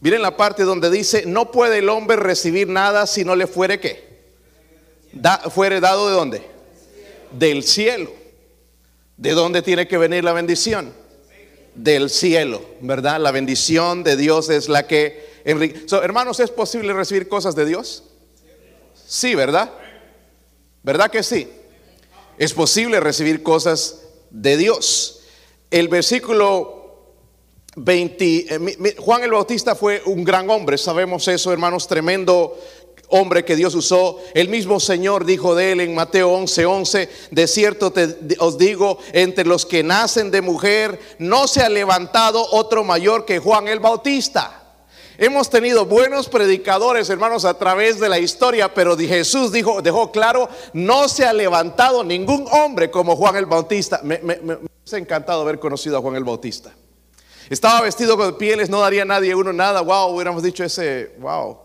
Miren 0.00 0.22
la 0.22 0.36
parte 0.36 0.64
donde 0.64 0.90
dice, 0.90 1.24
no 1.26 1.50
puede 1.50 1.78
el 1.78 1.88
hombre 1.88 2.16
recibir 2.16 2.68
nada 2.68 3.06
si 3.06 3.24
no 3.24 3.36
le 3.36 3.46
fuere 3.46 3.80
qué. 3.80 4.08
Da, 5.12 5.38
fuere 5.50 5.80
dado 5.80 6.08
de 6.08 6.14
dónde? 6.14 6.42
Del 7.32 7.64
cielo. 7.64 8.10
¿De 9.16 9.32
dónde 9.32 9.60
tiene 9.60 9.86
que 9.86 9.98
venir 9.98 10.24
la 10.24 10.32
bendición? 10.32 10.94
Del 11.74 12.08
cielo, 12.08 12.62
¿verdad? 12.80 13.20
La 13.20 13.30
bendición 13.30 14.02
de 14.02 14.16
Dios 14.16 14.48
es 14.48 14.68
la 14.68 14.86
que 14.86 15.28
hermanos, 15.44 16.40
¿es 16.40 16.50
posible 16.50 16.92
recibir 16.92 17.28
cosas 17.28 17.54
de 17.54 17.66
Dios? 17.66 18.04
Sí, 19.06 19.34
¿verdad? 19.34 19.70
¿Verdad 20.82 21.10
que 21.10 21.22
sí? 21.22 21.48
Es 22.38 22.54
posible 22.54 23.00
recibir 23.00 23.42
cosas 23.42 24.02
de 24.30 24.56
Dios. 24.56 25.22
El 25.70 25.88
versículo 25.88 26.79
20, 27.82 28.46
eh, 28.54 28.94
Juan 28.98 29.22
el 29.22 29.30
Bautista 29.30 29.74
fue 29.74 30.02
un 30.04 30.22
gran 30.22 30.48
hombre, 30.50 30.76
sabemos 30.76 31.26
eso, 31.28 31.52
hermanos, 31.52 31.86
tremendo 31.86 32.56
hombre 33.08 33.44
que 33.44 33.56
Dios 33.56 33.74
usó. 33.74 34.18
El 34.34 34.48
mismo 34.48 34.80
Señor 34.80 35.24
dijo 35.24 35.54
de 35.54 35.72
él 35.72 35.80
en 35.80 35.94
Mateo 35.94 36.30
11, 36.30 36.66
11, 36.66 37.08
de 37.30 37.46
cierto 37.46 37.92
os 38.38 38.58
digo, 38.58 38.98
entre 39.12 39.44
los 39.44 39.66
que 39.66 39.82
nacen 39.82 40.30
de 40.30 40.42
mujer, 40.42 40.98
no 41.18 41.46
se 41.46 41.62
ha 41.62 41.68
levantado 41.68 42.46
otro 42.52 42.84
mayor 42.84 43.24
que 43.24 43.38
Juan 43.38 43.68
el 43.68 43.80
Bautista. 43.80 44.56
Hemos 45.18 45.50
tenido 45.50 45.84
buenos 45.84 46.28
predicadores, 46.28 47.10
hermanos, 47.10 47.44
a 47.44 47.58
través 47.58 48.00
de 48.00 48.08
la 48.08 48.18
historia, 48.18 48.72
pero 48.72 48.96
Jesús 48.96 49.52
dijo, 49.52 49.82
dejó 49.82 50.10
claro, 50.10 50.48
no 50.72 51.08
se 51.08 51.26
ha 51.26 51.32
levantado 51.34 52.02
ningún 52.02 52.46
hombre 52.52 52.90
como 52.90 53.16
Juan 53.16 53.36
el 53.36 53.44
Bautista. 53.44 54.00
Me, 54.02 54.18
me 54.18 54.58
ha 54.90 54.96
encantado 54.96 55.42
haber 55.42 55.58
conocido 55.58 55.98
a 55.98 56.00
Juan 56.00 56.16
el 56.16 56.24
Bautista. 56.24 56.72
Estaba 57.50 57.80
vestido 57.80 58.16
con 58.16 58.38
pieles, 58.38 58.70
no 58.70 58.80
daría 58.80 59.04
nadie 59.04 59.34
uno 59.34 59.52
nada. 59.52 59.80
Wow, 59.80 60.14
hubiéramos 60.14 60.40
dicho 60.40 60.62
ese, 60.62 61.16
wow, 61.18 61.58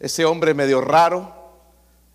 ese 0.00 0.24
hombre 0.24 0.54
medio 0.54 0.80
raro. 0.80 1.32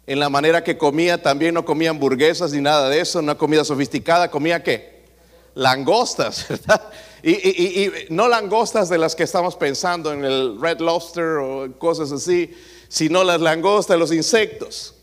En 0.05 0.19
la 0.19 0.29
manera 0.29 0.65
que 0.65 0.77
comía, 0.77 1.23
también 1.23 1.53
no 1.53 1.63
comía 1.63 1.91
hamburguesas 1.91 2.51
ni 2.51 2.59
nada 2.59 2.89
de 2.89 2.99
eso, 2.99 3.19
una 3.19 3.35
comida 3.35 3.63
sofisticada, 3.63 4.29
comía 4.29 4.61
qué? 4.61 5.05
Langostas, 5.53 6.45
¿verdad? 6.49 6.89
Y, 7.23 7.31
y, 7.31 7.91
no 8.09 8.27
langostas 8.27 8.89
de 8.89 8.97
las 8.97 9.15
que 9.15 9.23
estamos 9.23 9.55
pensando 9.55 10.11
en 10.11 10.25
el 10.25 10.59
Red 10.59 10.81
Lobster 10.81 11.37
o 11.37 11.71
cosas 11.79 12.11
así, 12.11 12.53
sino 12.89 13.23
las 13.23 13.39
langostas, 13.39 13.97
los 13.97 14.11
insectos. 14.11 14.93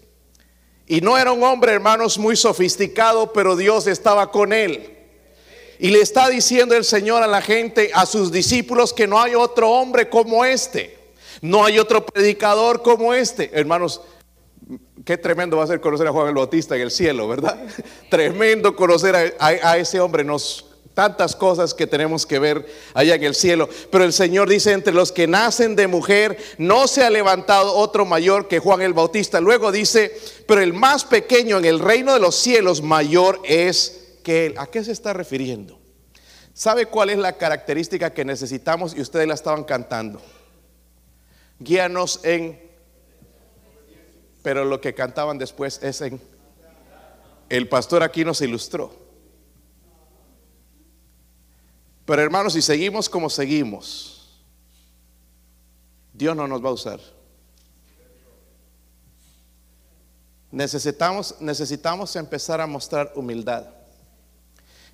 Y 0.87 1.01
no 1.01 1.17
era 1.17 1.33
un 1.33 1.43
hombre, 1.43 1.73
hermanos, 1.73 2.19
muy 2.19 2.37
sofisticado, 2.37 3.33
pero 3.33 3.57
Dios 3.57 3.87
estaba 3.87 4.31
con 4.31 4.53
él. 4.53 5.00
Y 5.83 5.89
le 5.89 6.03
está 6.03 6.29
diciendo 6.29 6.77
el 6.77 6.85
Señor 6.85 7.23
a 7.23 7.27
la 7.27 7.41
gente, 7.41 7.91
a 7.95 8.05
sus 8.05 8.31
discípulos, 8.31 8.93
que 8.93 9.07
no 9.07 9.19
hay 9.19 9.35
otro 9.35 9.71
hombre 9.71 10.11
como 10.11 10.45
este. 10.45 10.99
No 11.41 11.65
hay 11.65 11.79
otro 11.79 12.05
predicador 12.05 12.83
como 12.83 13.15
este. 13.15 13.51
Hermanos, 13.55 14.03
qué 15.07 15.17
tremendo 15.17 15.57
va 15.57 15.65
a 15.65 15.69
ser 15.69 15.81
conocer 15.81 16.07
a 16.07 16.13
Juan 16.13 16.29
el 16.29 16.35
Bautista 16.35 16.77
en 16.77 16.83
el 16.83 16.91
cielo, 16.91 17.27
¿verdad? 17.27 17.59
tremendo 18.11 18.77
conocer 18.77 19.35
a, 19.39 19.79
ese 19.79 20.01
hombre. 20.01 20.23
Nos, 20.23 20.67
tantas 20.93 21.35
cosas 21.35 21.73
que 21.73 21.87
tenemos 21.87 22.27
que 22.27 22.39
ver 22.39 22.67
allá 22.93 23.15
en 23.15 23.25
el 23.25 23.35
cielo. 23.35 23.67
Pero 23.91 24.05
el 24.05 24.13
Señor 24.13 24.51
dice, 24.51 24.73
entre 24.73 24.93
los 24.93 25.13
que 25.13 25.27
nacen 25.27 25.77
de 25.77 25.87
mujer, 25.87 26.37
no 26.59 26.89
se 26.89 27.05
ha 27.05 27.09
levantado 27.09 27.75
otro 27.75 28.05
mayor 28.05 28.49
que 28.49 28.59
Juan 28.59 28.83
el 28.83 28.93
Bautista. 28.93 29.41
Luego 29.41 29.73
dice, 29.73 30.15
pero 30.47 30.61
el 30.61 30.75
más 30.75 31.07
pequeño 31.07 31.57
en 31.57 31.65
el 31.65 31.79
reino 31.79 32.13
de 32.13 32.21
los 32.21 32.37
cielos 32.37 32.83
mayor 32.83 33.41
es 33.45 34.00
que 34.23 34.55
¿A 34.57 34.67
qué 34.67 34.85
se 34.85 34.93
está 34.93 35.13
refiriendo? 35.13 35.79
¿Sabe 36.53 36.87
cuál 36.87 37.11
es 37.11 37.19
la 37.19 37.37
característica 37.37 38.13
que 38.13 38.25
necesitamos 38.25 38.95
y 38.95 39.01
ustedes 39.01 39.27
la 39.27 39.35
estaban 39.35 39.65
cantando? 39.65 40.21
Guíanos 41.59 42.21
en... 42.25 42.61
Pero 44.43 44.65
lo 44.65 44.81
que 44.81 44.95
cantaban 44.95 45.39
después 45.39 45.81
es 45.83 46.01
en... 46.01 46.21
El 47.49 47.69
pastor 47.69 48.03
aquí 48.03 48.25
nos 48.25 48.41
ilustró. 48.41 48.95
Pero 52.05 52.23
hermanos, 52.23 52.55
si 52.55 52.63
seguimos 52.63 53.09
como 53.09 53.31
seguimos, 53.31 54.43
Dios 56.13 56.37
no 56.37 56.47
nos 56.47 56.65
va 56.65 56.69
a 56.69 56.73
usar. 56.73 57.01
Necesitamos, 60.51 61.37
necesitamos 61.41 62.17
empezar 62.17 62.61
a 62.61 62.67
mostrar 62.67 63.13
humildad. 63.15 63.80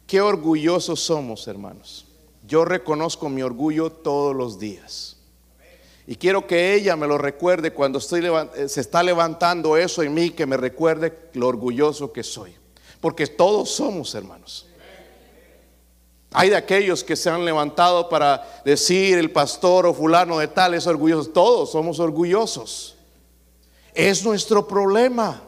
Qué 0.06 0.20
orgullosos 0.20 1.00
somos, 1.00 1.48
hermanos. 1.48 2.06
Yo 2.46 2.64
reconozco 2.64 3.28
mi 3.28 3.42
orgullo 3.42 3.90
todos 3.90 4.34
los 4.34 4.58
días. 4.58 5.16
Y 6.06 6.14
quiero 6.14 6.46
que 6.46 6.74
ella 6.74 6.94
me 6.94 7.08
lo 7.08 7.18
recuerde 7.18 7.72
cuando 7.72 7.98
eh, 7.98 8.68
se 8.68 8.80
está 8.80 9.02
levantando 9.02 9.76
eso 9.76 10.02
en 10.02 10.14
mí, 10.14 10.30
que 10.30 10.46
me 10.46 10.56
recuerde 10.56 11.30
lo 11.32 11.48
orgulloso 11.48 12.12
que 12.12 12.22
soy. 12.22 12.54
Porque 13.00 13.26
todos 13.26 13.70
somos 13.70 14.14
hermanos. 14.14 14.66
Hay 16.32 16.50
de 16.50 16.56
aquellos 16.56 17.02
que 17.02 17.16
se 17.16 17.30
han 17.30 17.44
levantado 17.44 18.08
para 18.08 18.60
decir 18.64 19.18
el 19.18 19.32
pastor 19.32 19.86
o 19.86 19.94
fulano 19.94 20.38
de 20.38 20.48
tal 20.48 20.74
es 20.74 20.86
orgulloso. 20.86 21.30
Todos 21.30 21.72
somos 21.72 21.98
orgullosos. 21.98 22.96
Es 23.94 24.24
nuestro 24.24 24.68
problema. 24.68 25.42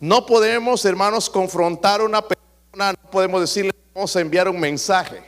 No 0.00 0.24
podemos, 0.24 0.84
hermanos, 0.84 1.28
confrontar 1.28 2.00
a 2.00 2.04
una 2.04 2.22
persona, 2.22 2.33
no 2.76 3.10
podemos 3.10 3.40
decirle, 3.40 3.72
vamos 3.94 4.14
a 4.16 4.20
enviar 4.20 4.48
un 4.48 4.58
mensaje. 4.58 5.22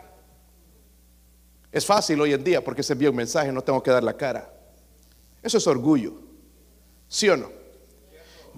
Es 1.70 1.84
fácil 1.84 2.20
hoy 2.20 2.32
en 2.32 2.42
día 2.42 2.64
porque 2.64 2.82
se 2.82 2.94
envía 2.94 3.10
un 3.10 3.16
mensaje, 3.16 3.52
no 3.52 3.62
tengo 3.62 3.82
que 3.82 3.90
dar 3.90 4.02
la 4.02 4.16
cara. 4.16 4.52
Eso 5.42 5.58
es 5.58 5.66
orgullo. 5.66 6.14
¿Sí 7.08 7.28
o 7.28 7.36
no? 7.36 7.50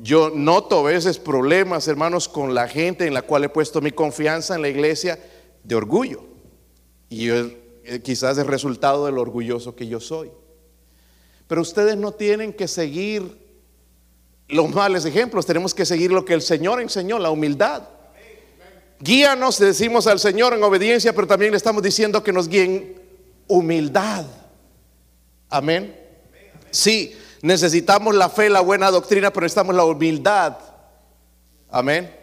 Yo 0.00 0.30
noto 0.30 0.80
a 0.80 0.90
veces 0.90 1.18
problemas, 1.18 1.88
hermanos, 1.88 2.28
con 2.28 2.54
la 2.54 2.68
gente 2.68 3.06
en 3.06 3.14
la 3.14 3.22
cual 3.22 3.44
he 3.44 3.48
puesto 3.48 3.80
mi 3.80 3.90
confianza 3.90 4.54
en 4.54 4.62
la 4.62 4.68
iglesia 4.68 5.18
de 5.64 5.74
orgullo. 5.74 6.22
Y 7.08 7.30
eh, 7.30 8.00
quizás 8.04 8.38
es 8.38 8.46
resultado 8.46 9.06
del 9.06 9.18
orgulloso 9.18 9.74
que 9.74 9.88
yo 9.88 9.98
soy. 9.98 10.30
Pero 11.48 11.62
ustedes 11.62 11.96
no 11.96 12.12
tienen 12.12 12.52
que 12.52 12.68
seguir 12.68 13.48
los 14.48 14.70
males 14.70 15.04
ejemplos, 15.04 15.44
tenemos 15.44 15.74
que 15.74 15.84
seguir 15.84 16.12
lo 16.12 16.24
que 16.24 16.34
el 16.34 16.42
Señor 16.42 16.80
enseñó, 16.80 17.18
la 17.18 17.30
humildad. 17.30 17.82
Guíanos, 19.00 19.58
decimos 19.58 20.06
al 20.06 20.18
Señor 20.18 20.54
en 20.54 20.62
obediencia, 20.62 21.12
pero 21.12 21.26
también 21.26 21.52
le 21.52 21.56
estamos 21.56 21.82
diciendo 21.82 22.22
que 22.22 22.32
nos 22.32 22.48
guíen 22.48 23.00
humildad. 23.46 24.24
Amén. 25.48 25.96
Sí, 26.70 27.16
necesitamos 27.42 28.14
la 28.14 28.28
fe, 28.28 28.50
la 28.50 28.60
buena 28.60 28.90
doctrina, 28.90 29.32
pero 29.32 29.44
necesitamos 29.44 29.74
la 29.74 29.84
humildad. 29.84 30.58
Amén. 31.70 32.14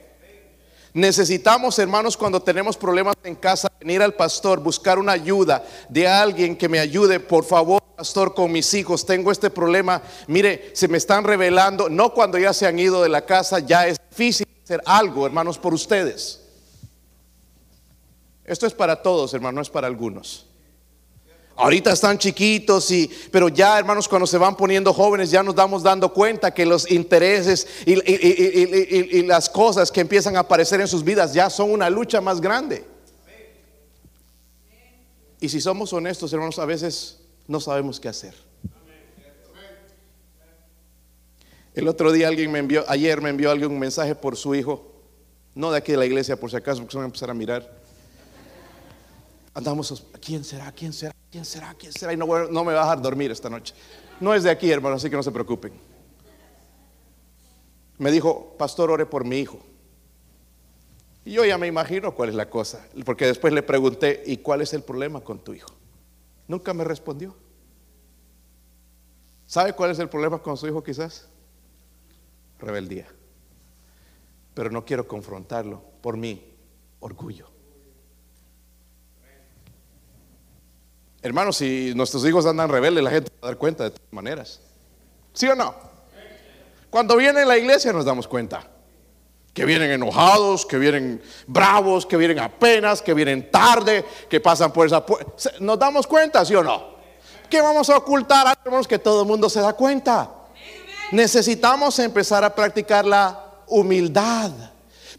Necesitamos, 0.94 1.78
hermanos, 1.80 2.16
cuando 2.16 2.42
tenemos 2.42 2.78
problemas 2.78 3.16
en 3.24 3.36
casa, 3.36 3.70
venir 3.80 4.02
al 4.02 4.14
pastor, 4.14 4.60
buscar 4.60 4.98
una 4.98 5.12
ayuda 5.12 5.64
de 5.90 6.08
alguien 6.08 6.56
que 6.56 6.70
me 6.70 6.80
ayude, 6.80 7.20
por 7.20 7.44
favor, 7.44 7.82
pastor, 7.98 8.34
con 8.34 8.52
mis 8.52 8.74
hijos. 8.74 9.06
Tengo 9.06 9.32
este 9.32 9.50
problema. 9.50 10.02
Mire, 10.28 10.72
se 10.74 10.88
me 10.88 10.98
están 10.98 11.24
revelando, 11.24 11.90
no 11.90 12.14
cuando 12.14 12.38
ya 12.38 12.54
se 12.54 12.66
han 12.66 12.80
ido 12.80 13.02
de 13.02 13.10
la 13.10 13.26
casa, 13.26 13.60
ya 13.60 13.88
es 13.88 13.98
difícil 14.10 14.48
hacer 14.64 14.82
algo, 14.86 15.26
hermanos, 15.26 15.58
por 15.58 15.74
ustedes. 15.74 16.45
Esto 18.46 18.68
es 18.68 18.74
para 18.74 19.02
todos, 19.02 19.34
hermanos, 19.34 19.56
no 19.56 19.62
es 19.62 19.70
para 19.70 19.88
algunos. 19.88 20.46
Ahorita 21.58 21.94
están 21.94 22.18
chiquitos 22.18 22.92
y, 22.92 23.10
pero 23.32 23.48
ya 23.48 23.80
hermanos, 23.80 24.10
cuando 24.10 24.28
se 24.28 24.38
van 24.38 24.58
poniendo 24.58 24.94
jóvenes 24.94 25.32
ya 25.32 25.42
nos 25.42 25.56
damos 25.56 25.84
dando 25.84 26.12
cuenta 26.12 26.54
que 26.54 26.66
los 26.66 26.92
intereses 26.92 27.66
y, 27.86 27.94
y, 27.94 29.24
las 29.24 29.50
cosas 29.50 29.90
que 29.90 30.02
empiezan 30.02 30.36
a 30.36 30.42
aparecer 30.42 30.82
en 30.82 30.88
sus 30.88 31.02
vidas 31.02 31.34
ya 31.34 31.50
son 31.50 31.72
una 31.72 31.90
lucha 31.90 32.20
más 32.20 32.42
grande. 32.42 32.84
Y 35.40 35.48
si 35.48 35.62
somos 35.62 35.94
honestos, 35.94 36.34
hermanos, 36.34 36.60
a 36.60 36.66
veces 36.66 37.22
no 37.48 37.62
sabemos 37.62 38.02
qué 38.02 38.10
hacer. 38.10 38.36
El 41.74 41.88
otro 41.88 42.12
día 42.12 42.28
alguien 42.28 42.52
me 42.52 42.60
envió, 42.60 42.84
ayer 42.88 43.22
me 43.22 43.30
envió 43.30 43.52
alguien 43.52 43.72
un 43.72 43.80
mensaje 43.80 44.14
por 44.14 44.36
su 44.36 44.56
hijo, 44.56 44.92
no 45.54 45.72
de 45.72 45.78
aquí 45.78 45.94
de 45.94 45.98
la 45.98 46.06
iglesia 46.06 46.38
por 46.38 46.50
si 46.50 46.58
acaso, 46.58 46.82
porque 46.82 46.92
se 46.92 46.98
van 46.98 47.04
a 47.04 47.08
empezar 47.08 47.30
a 47.30 47.34
mirar. 47.34 47.85
Andamos, 49.56 50.06
¿quién 50.20 50.44
será? 50.44 50.70
¿Quién 50.74 50.92
será? 50.92 51.16
¿Quién 51.32 51.46
será? 51.46 51.74
¿Quién 51.76 51.94
será? 51.94 52.12
Y 52.12 52.18
no, 52.18 52.28
me 52.28 52.74
va 52.74 52.82
a 52.82 52.84
dejar 52.84 53.02
dormir 53.02 53.32
esta 53.32 53.50
noche. 53.50 53.74
No 54.20 54.34
es 54.34 54.44
de 54.44 54.50
aquí, 54.52 54.70
hermano, 54.70 54.98
así 54.98 55.10
que 55.10 55.16
no 55.16 55.24
se 55.24 55.32
preocupen. 55.32 55.72
Me 57.98 58.12
dijo, 58.12 58.54
pastor, 58.58 58.92
ore 58.92 59.06
por 59.06 59.24
mi 59.24 59.38
hijo. 59.40 59.60
Y 61.24 61.32
yo 61.32 61.46
ya 61.46 61.58
me 61.58 61.68
imagino 61.68 62.14
cuál 62.14 62.30
es 62.30 62.36
la 62.36 62.50
cosa, 62.50 62.86
porque 63.06 63.26
después 63.28 63.54
le 63.54 63.64
pregunté, 63.64 64.24
¿y 64.26 64.38
cuál 64.38 64.62
es 64.62 64.74
el 64.74 64.84
problema 64.84 65.22
con 65.22 65.40
tu 65.40 65.54
hijo? 65.54 65.70
Nunca 66.50 66.74
me 66.74 66.84
respondió. 66.84 67.34
¿Sabe 69.48 69.72
cuál 69.72 69.92
es 69.92 70.00
el 70.00 70.10
problema 70.10 70.40
con 70.40 70.58
su 70.58 70.68
hijo 70.68 70.84
quizás? 70.84 71.30
Rebeldía. 72.60 73.08
Pero 74.54 74.70
no 74.70 74.84
quiero 74.84 75.08
confrontarlo 75.08 75.82
por 76.02 76.18
mi 76.18 76.44
orgullo. 77.00 77.55
Hermanos, 81.26 81.58
si 81.58 81.92
nuestros 81.96 82.24
hijos 82.28 82.46
andan 82.46 82.70
rebeldes, 82.70 83.04
la 83.04 83.10
gente 83.10 83.32
va 83.42 83.48
a 83.48 83.52
dar 83.52 83.58
cuenta 83.58 83.86
de 83.86 83.90
todas 83.90 84.14
maneras. 84.14 84.60
¿Sí 85.34 85.48
o 85.48 85.56
no? 85.56 85.74
Cuando 86.92 87.18
vienen 87.18 87.42
a 87.42 87.48
la 87.48 87.58
iglesia 87.58 87.92
nos 87.92 88.06
damos 88.06 88.28
cuenta. 88.28 88.62
Que 89.52 89.66
vienen 89.66 89.90
enojados, 89.90 90.68
que 90.68 90.78
vienen 90.78 91.20
bravos, 91.48 92.06
que 92.06 92.16
vienen 92.16 92.38
apenas, 92.38 93.02
que 93.02 93.16
vienen 93.16 93.50
tarde, 93.50 94.06
que 94.30 94.40
pasan 94.40 94.72
por 94.72 94.86
esa 94.86 95.04
puerta. 95.04 95.32
¿Nos 95.62 95.80
damos 95.80 96.06
cuenta, 96.06 96.46
sí 96.46 96.54
o 96.54 96.62
no? 96.62 96.94
¿Qué 97.50 97.60
vamos 97.60 97.90
a 97.90 97.98
ocultar? 97.98 98.56
Hermanos, 98.64 98.88
que 98.88 99.00
todo 99.00 99.24
el 99.24 99.28
mundo 99.28 99.50
se 99.50 99.62
da 99.62 99.74
cuenta. 99.74 100.30
Necesitamos 101.12 101.98
empezar 101.98 102.44
a 102.44 102.54
practicar 102.54 103.04
la 103.04 103.64
humildad. 103.66 104.52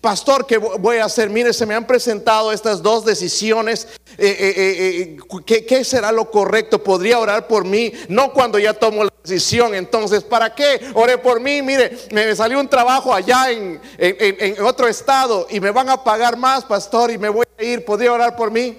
Pastor, 0.01 0.47
¿qué 0.47 0.59
voy 0.59 0.99
a 0.99 1.07
hacer? 1.07 1.31
Mire, 1.31 1.53
se 1.53 1.67
me 1.67 1.75
han 1.75 1.87
presentado 1.87 2.53
estas 2.53 2.83
dos 2.83 3.05
decisiones. 3.05 3.89
Eh, 4.19 4.37
eh, 4.39 5.19
eh, 5.19 5.65
¿qué, 5.67 5.85
será 5.85 6.13
lo 6.13 6.31
correcto? 6.31 6.83
¿Podría 6.83 7.19
orar 7.19 7.47
por 7.47 7.65
mí? 7.65 7.93
No 8.09 8.33
cuando 8.33 8.59
ya 8.59 8.75
tomo 8.75 9.05
la 9.05 9.13
decisión. 9.23 9.75
Entonces, 9.75 10.23
¿para 10.23 10.55
qué? 10.55 10.81
Ore 10.95 11.19
por 11.19 11.41
mí. 11.41 11.63
Mire, 11.63 11.97
me 12.13 12.35
salió 12.37 12.61
un 12.61 12.69
trabajo 12.69 13.13
allá 13.13 13.51
en, 13.51 13.81
en 13.99 14.63
otro 14.63 14.87
estado 14.87 15.47
y 15.51 15.61
me 15.61 15.71
van 15.71 15.89
a 15.89 16.03
pagar 16.03 16.37
más, 16.37 16.65
pastor, 16.65 17.11
y 17.11 17.19
me 17.19 17.29
voy 17.29 17.47
a 17.59 17.63
ir. 17.63 17.85
¿Podría 17.85 18.13
orar 18.13 18.37
por 18.37 18.51
mí? 18.51 18.79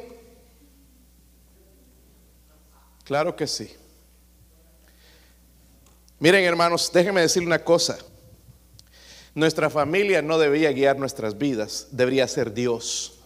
Claro 3.04 3.36
que 3.36 3.48
sí. 3.48 3.74
Miren, 6.20 6.44
hermanos, 6.44 6.92
déjenme 6.92 7.22
decirle 7.22 7.48
una 7.48 7.64
cosa. 7.64 7.98
Nuestra 9.38 9.70
familia 9.70 10.24
no 10.24 10.40
debería 10.40 10.72
guiar 10.72 10.98
nuestras 10.98 11.38
vidas, 11.38 11.90
debería 11.92 12.28
ser 12.28 12.56
Dios. 12.56 13.20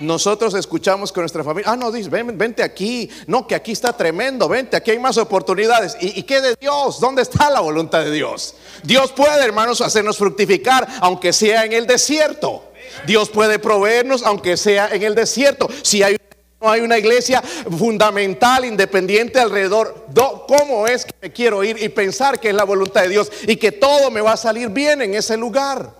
Nosotros 0.00 0.52
escuchamos 0.54 1.12
con 1.12 1.22
nuestra 1.22 1.44
familia, 1.44 1.70
ah, 1.70 1.76
no, 1.76 1.92
dice, 1.92 2.10
ven, 2.10 2.36
vente 2.36 2.60
aquí, 2.60 3.08
no, 3.28 3.46
que 3.46 3.54
aquí 3.54 3.70
está 3.70 3.96
tremendo, 3.96 4.48
vente, 4.48 4.76
aquí 4.76 4.90
hay 4.90 4.98
más 4.98 5.16
oportunidades. 5.16 5.96
¿Y, 6.00 6.18
¿Y 6.18 6.24
qué 6.24 6.40
de 6.40 6.56
Dios? 6.60 6.98
¿Dónde 6.98 7.22
está 7.22 7.50
la 7.50 7.60
voluntad 7.60 8.02
de 8.02 8.10
Dios? 8.10 8.56
Dios 8.82 9.12
puede, 9.12 9.44
hermanos, 9.44 9.80
hacernos 9.80 10.18
fructificar, 10.18 10.88
aunque 11.00 11.32
sea 11.32 11.64
en 11.64 11.72
el 11.72 11.86
desierto. 11.86 12.64
Dios 13.06 13.30
puede 13.30 13.60
proveernos, 13.60 14.24
aunque 14.24 14.56
sea 14.56 14.88
en 14.88 15.04
el 15.04 15.14
desierto. 15.14 15.68
Si 15.82 16.02
hay 16.02 16.16
no 16.60 16.70
hay 16.70 16.82
una 16.82 16.98
iglesia 16.98 17.40
fundamental, 17.42 18.64
independiente 18.64 19.40
alrededor. 19.40 20.06
¿Cómo 20.46 20.86
es 20.86 21.06
que 21.06 21.14
me 21.22 21.32
quiero 21.32 21.64
ir 21.64 21.82
y 21.82 21.88
pensar 21.88 22.38
que 22.38 22.50
es 22.50 22.54
la 22.54 22.64
voluntad 22.64 23.02
de 23.02 23.08
Dios 23.08 23.32
y 23.46 23.56
que 23.56 23.72
todo 23.72 24.10
me 24.10 24.20
va 24.20 24.32
a 24.32 24.36
salir 24.36 24.68
bien 24.68 25.00
en 25.00 25.14
ese 25.14 25.36
lugar? 25.36 25.94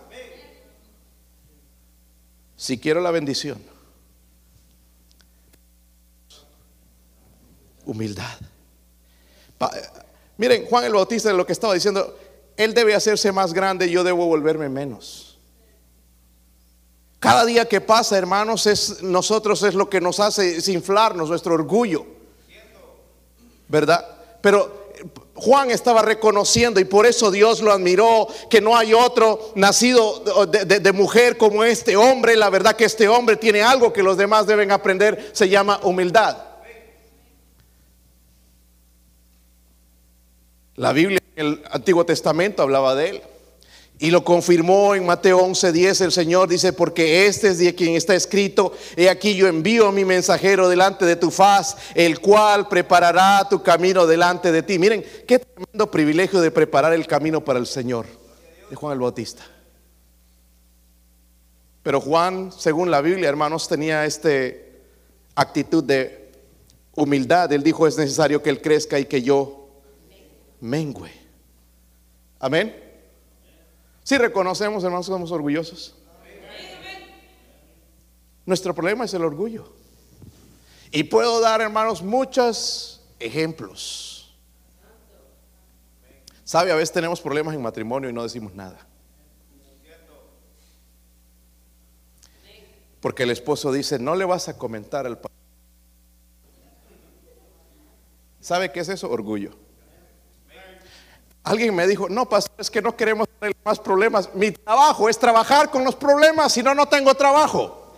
Si 2.57 2.79
quiero 2.79 3.01
la 3.01 3.11
bendición, 3.11 3.63
humildad. 7.87 8.39
miren, 10.37 10.67
Juan 10.67 10.85
el 10.85 10.93
Bautista, 10.93 11.33
lo 11.33 11.47
que 11.47 11.55
estaba 11.55 11.73
diciendo, 11.73 12.19
él 12.59 12.75
debe 12.75 12.95
hacerse 12.95 13.33
más 13.33 13.55
grande, 13.55 13.91
yo 13.91 14.05
debo 14.05 14.27
volverme 14.27 14.69
menos. 14.69 15.30
Cada 17.21 17.45
día 17.45 17.69
que 17.69 17.83
pasa, 17.83 18.17
hermanos, 18.17 18.67
es 18.67 19.03
nosotros 19.03 19.63
es 19.63 19.75
lo 19.75 19.91
que 19.91 20.01
nos 20.01 20.19
hace 20.21 20.59
inflarnos 20.73 21.29
nuestro 21.29 21.53
orgullo. 21.53 22.07
¿Verdad? 23.69 24.05
Pero 24.41 24.81
Juan 25.35 25.71
estaba 25.71 26.01
reconociendo 26.01 26.81
y 26.81 26.85
por 26.85 27.05
eso 27.05 27.31
Dios 27.31 27.61
lo 27.61 27.73
admiró, 27.73 28.27
que 28.49 28.63
no 28.63 28.75
hay 28.75 28.95
otro 28.95 29.53
nacido 29.55 30.47
de, 30.47 30.81
de, 30.81 30.93
mujer 30.93 31.37
como 31.37 31.63
este 31.63 31.95
hombre. 31.95 32.37
La 32.37 32.49
verdad 32.49 32.75
que 32.75 32.87
este 32.87 33.07
hombre 33.07 33.37
tiene 33.37 33.63
algo 33.63 33.93
que 33.93 34.03
los 34.03 34.17
demás 34.17 34.47
deben 34.47 34.73
aprender, 34.73 35.31
se 35.35 35.49
llama 35.49 35.79
humildad. 35.83 36.39
La 40.77 40.93
Biblia 40.93 41.21
en 41.37 41.47
el 41.47 41.63
Antiguo 41.71 42.07
Testamento 42.07 42.63
hablaba 42.63 42.95
de 42.95 43.11
él. 43.11 43.23
Y 44.03 44.11
lo 44.11 44.25
confirmó 44.25 44.95
en 44.95 45.05
Mateo 45.05 45.39
11:10 45.41 46.01
el 46.01 46.11
Señor 46.11 46.49
dice, 46.49 46.73
porque 46.73 47.27
este 47.27 47.49
es 47.51 47.75
quien 47.75 47.97
está 47.97 48.15
escrito, 48.15 48.73
he 48.97 49.11
aquí 49.11 49.35
yo 49.35 49.47
envío 49.47 49.89
a 49.89 49.93
mi 49.93 50.07
mensajero 50.07 50.71
delante 50.71 51.05
de 51.05 51.17
tu 51.17 51.31
faz, 51.31 51.77
el 51.95 52.19
cual 52.19 52.67
preparará 52.67 53.47
tu 53.51 53.63
camino 53.63 54.07
delante 54.07 54.53
de 54.53 54.63
ti. 54.63 54.79
Miren, 54.79 55.05
qué 55.29 55.41
tremendo 55.41 55.91
privilegio 55.91 56.41
de 56.41 56.51
preparar 56.51 56.95
el 56.95 57.07
camino 57.07 57.45
para 57.45 57.59
el 57.59 57.67
Señor, 57.67 58.07
de 58.71 58.75
Juan 58.75 58.95
el 58.95 59.01
Bautista. 59.01 59.43
Pero 61.83 62.01
Juan, 62.01 62.53
según 62.57 62.91
la 62.91 63.03
Biblia, 63.03 63.29
hermanos, 63.29 63.69
tenía 63.69 64.07
esta 64.07 64.31
actitud 65.35 65.85
de 65.85 66.33
humildad. 66.95 67.53
Él 67.53 67.63
dijo, 67.63 67.87
es 67.87 67.99
necesario 67.99 68.43
que 68.43 68.49
Él 68.49 68.63
crezca 68.63 68.99
y 68.99 69.05
que 69.05 69.21
yo 69.21 69.69
mengüe. 70.61 71.13
Amén. 72.39 72.90
Si 74.03 74.19
reconocemos, 74.19 74.83
hermanos, 74.83 75.07
somos 75.07 75.31
orgullosos. 75.31 75.95
Nuestro 78.47 78.75
problema 78.75 79.05
es 79.05 79.15
el 79.15 79.23
orgullo. 79.23 79.73
Y 80.91 81.05
puedo 81.05 81.41
dar, 81.41 81.61
hermanos, 81.61 82.03
muchos 82.03 83.01
ejemplos. 83.21 84.35
¿Sabe? 86.45 86.73
A 86.73 86.75
veces 86.75 86.91
tenemos 86.91 87.21
problemas 87.21 87.55
en 87.55 87.63
matrimonio 87.63 88.11
y 88.11 88.13
no 88.13 88.25
decimos 88.25 88.55
nada. 88.55 88.87
Porque 93.01 93.23
el 93.23 93.31
esposo 93.31 93.73
dice, 93.73 93.99
no 93.99 94.17
le 94.17 94.25
vas 94.25 94.49
a 94.49 94.59
comentar 94.59 95.07
al 95.07 95.19
padre. 95.19 95.37
¿Sabe 98.41 98.73
qué 98.73 98.81
es 98.81 98.89
eso? 98.89 99.09
Orgullo. 99.11 99.55
Alguien 101.43 101.75
me 101.75 101.87
dijo, 101.87 102.09
no, 102.09 102.29
pastor, 102.29 102.55
es 102.59 102.71
que 102.71 102.83
no 102.83 102.97
queremos 102.97 103.29
tener 103.39 103.57
más 103.65 103.79
problemas. 103.79 104.35
Mi 104.35 104.51
trabajo 104.51 105.09
es 105.09 105.19
trabajar 105.19 105.71
con 105.71 105.85
los 105.85 105.97
problemas, 105.97 106.53
si 106.53 106.63
no, 106.63 106.75
no 106.75 106.87
tengo 106.87 107.15
trabajo. 107.15 107.97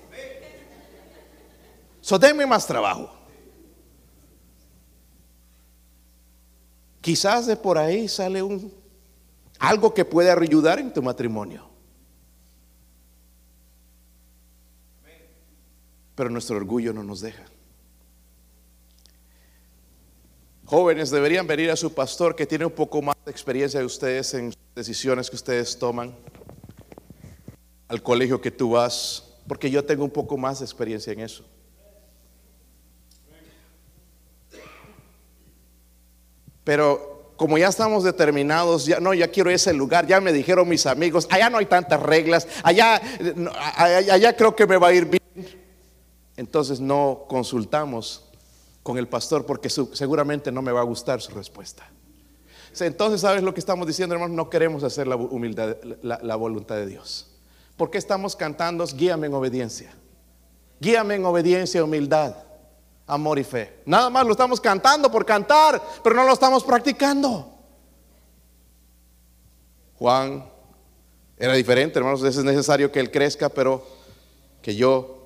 So, 2.01 2.19
denme 2.19 2.47
más 2.47 2.67
trabajo. 2.67 3.11
Quizás 7.01 7.47
de 7.47 7.57
por 7.57 7.79
ahí 7.79 8.09
sale 8.09 8.43
un 8.43 8.73
algo 9.59 9.95
que 9.95 10.05
puede 10.05 10.31
ayudar 10.31 10.79
en 10.79 10.93
tu 10.93 11.03
matrimonio. 11.03 11.69
Pero 16.15 16.31
nuestro 16.31 16.57
orgullo 16.57 16.93
no 16.93 17.03
nos 17.03 17.21
deja. 17.21 17.45
Jóvenes 20.73 21.11
deberían 21.11 21.47
venir 21.47 21.71
a 21.71 21.77
su 21.77 21.93
pastor 21.93 22.35
que 22.35 22.47
tiene 22.47 22.65
un 22.65 22.73
poco 22.73 23.03
más 23.03 23.15
de 23.27 23.31
experiencia 23.31 23.79
de 23.79 23.85
ustedes 23.85 24.33
en 24.33 24.55
decisiones 24.75 25.29
que 25.29 25.37
ustedes 25.37 25.79
toman, 25.79 26.17
al 27.89 28.03
colegio 28.03 28.41
que 28.41 28.51
tú 28.51 28.71
vas, 28.71 29.23
porque 29.47 29.71
yo 29.71 29.85
tengo 29.85 30.03
un 30.03 30.11
poco 30.11 30.39
más 30.39 30.61
de 30.61 30.65
experiencia 30.65 31.13
en 31.13 31.21
eso. 31.21 31.45
Pero 36.65 37.35
como 37.37 37.59
ya 37.59 37.69
estamos 37.69 38.03
determinados, 38.03 38.87
ya 38.87 38.99
no, 38.99 39.13
ya 39.13 39.29
quiero 39.29 39.51
ese 39.51 39.75
lugar, 39.75 40.07
ya 40.07 40.23
me 40.23 40.33
dijeron 40.33 40.67
mis 40.67 40.87
amigos, 40.87 41.29
allá 41.31 41.51
no 41.51 41.59
hay 41.59 41.67
tantas 41.67 42.01
reglas, 42.01 42.49
allá, 42.63 42.99
allá, 43.77 44.35
creo 44.35 44.57
que 44.57 44.67
me 44.67 44.79
va 44.79 44.89
a 44.89 44.95
ir 44.95 45.05
bien. 45.05 45.21
Entonces 46.35 46.81
no 46.81 47.27
consultamos 47.29 48.32
con 48.83 48.99
el 48.99 49.09
pastor 49.09 49.47
porque 49.47 49.71
seguramente 49.71 50.51
no 50.51 50.63
me 50.63 50.73
va 50.73 50.81
a 50.81 50.85
gustar 50.85 51.21
su 51.21 51.33
respuesta. 51.33 51.89
Entonces, 52.81 53.21
¿sabes 53.21 53.43
lo 53.43 53.53
que 53.53 53.61
estamos 53.61 53.87
diciendo, 53.87 54.15
hermanos? 54.15 54.35
No 54.35 54.49
queremos 54.49 54.83
hacer 54.83 55.07
la, 55.07 55.17
humildad, 55.17 55.77
la, 56.03 56.37
voluntad 56.37 56.77
de 56.77 56.87
Dios. 56.87 57.31
¿Por 57.77 57.91
qué 57.91 57.99
estamos 57.99 58.35
cantando? 58.35 58.87
Guíame 58.87 59.27
en 59.27 59.35
obediencia. 59.35 59.93
Guíame 60.81 61.17
en 61.17 61.25
obediencia, 61.25 61.85
humildad 61.85 62.35
amor 63.07 63.39
y 63.39 63.45
fe. 63.45 63.83
Nada 63.85 64.09
más 64.11 64.25
lo 64.25 64.33
estamos 64.33 64.61
cantando 64.61 65.11
por 65.11 65.27
cantar, 65.27 65.83
pero 66.03 66.15
no 66.15 66.25
lo 66.25 66.33
estamos 66.33 66.65
practicando. 66.65 67.49
Juan 69.99 70.45
era 71.37 71.55
diferente, 71.55 71.99
hermanos, 71.99 72.23
es 72.23 72.43
necesario 72.43 72.91
que 72.91 73.01
él 73.01 73.11
crezca, 73.11 73.49
pero 73.49 73.87
que 74.61 74.75
yo... 74.75 75.19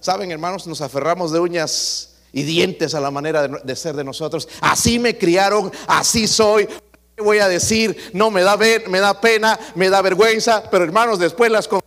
Saben, 0.00 0.30
hermanos, 0.30 0.66
nos 0.66 0.80
aferramos 0.80 1.32
de 1.32 1.40
uñas 1.40 2.15
y 2.36 2.42
dientes 2.42 2.94
a 2.94 3.00
la 3.00 3.10
manera 3.10 3.48
de, 3.48 3.76
ser 3.76 3.96
de 3.96 4.04
nosotros. 4.04 4.46
Así 4.60 4.98
me 4.98 5.16
criaron, 5.16 5.72
así 5.86 6.26
soy. 6.26 6.66
¿Qué 6.66 7.22
voy 7.22 7.38
a 7.38 7.48
decir? 7.48 8.10
No 8.12 8.30
me 8.30 8.42
da, 8.42 8.58
me 8.88 9.00
da 9.00 9.18
pena, 9.18 9.58
me 9.74 9.88
da 9.88 10.02
vergüenza, 10.02 10.62
pero 10.70 10.84
hermanos, 10.84 11.18
después 11.18 11.50
las 11.50 11.66
cosas 11.66 11.82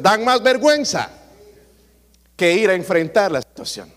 dan 0.00 0.24
más 0.24 0.42
vergüenza 0.42 1.10
que 2.34 2.50
ir 2.50 2.70
a 2.70 2.74
enfrentar 2.74 3.30
la 3.30 3.42
situación. 3.42 3.92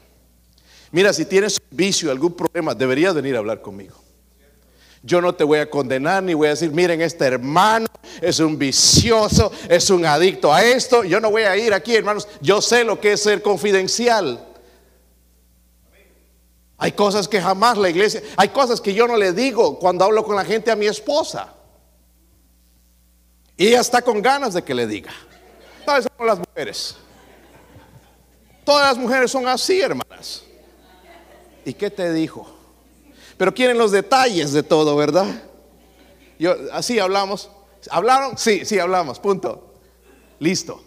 Mira, 0.92 1.14
si 1.14 1.24
tienes 1.24 1.58
un 1.58 1.78
vicio, 1.78 2.12
algún 2.12 2.34
problema, 2.34 2.76
deberías 2.76 3.16
venir 3.16 3.36
a 3.36 3.40
hablar 3.40 3.62
conmigo. 3.62 3.96
Yo 5.04 5.22
no 5.22 5.34
te 5.34 5.46
voy 5.46 5.60
a 5.60 5.70
condenar 5.70 6.22
ni 6.22 6.34
voy 6.34 6.48
a 6.48 6.50
decir, 6.50 6.72
miren, 6.72 7.02
este 7.02 7.24
hermano 7.24 7.88
es 8.20 8.42
un 8.42 8.60
vicioso, 8.60 9.54
es 9.70 9.90
un 9.90 10.06
adicto 10.06 10.54
a 10.54 10.66
esto. 10.66 11.06
Yo 11.06 11.22
no 11.22 11.32
voy 11.32 11.44
a 11.44 11.56
ir 11.56 11.74
aquí, 11.74 11.96
hermanos. 11.96 12.28
Yo 12.42 12.62
sé 12.62 12.84
lo 12.84 13.00
que 13.00 13.14
es 13.14 13.24
ser 13.24 13.42
confidencial. 13.42 14.50
Hay 16.84 16.92
cosas 16.92 17.30
que 17.30 17.40
jamás 17.40 17.78
la 17.78 17.90
iglesia, 17.90 18.22
hay 18.36 18.50
cosas 18.50 18.82
que 18.82 18.94
yo 18.94 19.08
no 19.08 19.16
le 19.16 19.32
digo 19.32 19.80
cuando 19.80 20.04
hablo 20.04 20.22
con 20.26 20.36
la 20.36 20.44
gente 20.44 20.70
a 20.70 20.76
mi 20.76 20.86
esposa. 20.86 21.54
Y 23.56 23.68
ella 23.68 23.80
está 23.80 24.02
con 24.02 24.22
ganas 24.22 24.54
de 24.54 24.66
que 24.66 24.74
le 24.74 24.86
diga. 24.86 25.14
¿Sabes 25.86 26.10
son 26.18 26.28
las 26.28 26.40
mujeres? 26.40 26.98
Todas 28.66 28.90
las 28.90 28.98
mujeres 28.98 29.32
son 29.32 29.48
así, 29.48 29.80
hermanas. 29.80 30.44
¿Y 31.64 31.74
qué 31.74 31.90
te 31.90 32.12
dijo? 32.12 32.54
Pero 33.38 33.54
quieren 33.54 33.78
los 33.78 33.92
detalles 33.92 34.52
de 34.52 34.62
todo, 34.62 34.98
¿verdad? 34.98 35.42
Yo, 36.38 36.54
así 36.74 37.00
hablamos. 37.00 37.50
¿Hablaron? 37.92 38.38
Sí, 38.38 38.66
sí, 38.66 38.78
hablamos, 38.78 39.22
punto. 39.22 39.74
Listo. 40.38 40.84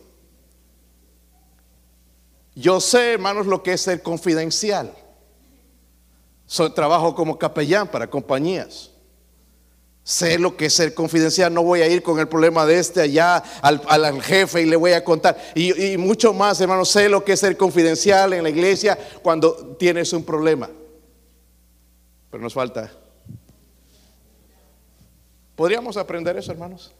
Yo 2.55 2.83
sé, 2.83 3.15
hermanos, 3.15 3.47
lo 3.47 3.63
que 3.63 3.73
es 3.73 3.81
ser 3.81 4.03
confidencial. 4.03 4.95
Trabajo 6.75 7.15
como 7.15 7.39
capellán 7.39 7.89
para 7.89 8.09
compañías. 8.09 8.91
Sé 10.05 10.39
lo 10.39 10.57
que 10.57 10.67
es 10.67 10.75
ser 10.75 10.95
confidencial. 10.95 11.53
No 11.53 11.65
voy 11.65 11.81
a 11.81 11.89
ir 11.89 12.03
con 12.03 12.21
el 12.21 12.29
problema 12.29 12.65
de 12.65 12.79
este 12.79 13.01
allá 13.01 13.43
al, 13.61 14.23
jefe 14.23 14.63
y 14.63 14.67
le 14.67 14.77
voy 14.77 14.93
a 14.93 15.03
contar. 15.03 15.37
Y, 15.55 15.93
y, 15.93 15.97
mucho 15.97 16.33
más, 16.33 16.61
hermanos, 16.61 16.91
sé 16.91 17.09
lo 17.09 17.25
que 17.25 17.33
es 17.33 17.41
ser 17.41 17.57
confidencial 17.57 18.33
en 18.33 18.45
la 18.45 18.51
iglesia 18.51 18.97
cuando 19.23 19.77
tienes 19.77 20.13
un 20.13 20.23
problema. 20.23 20.71
Pero 22.31 22.43
nos 22.43 22.55
falta. 22.55 22.93
¿Podríamos 25.57 25.97
aprender 25.97 26.37
eso, 26.37 26.53
hermanos? 26.53 26.93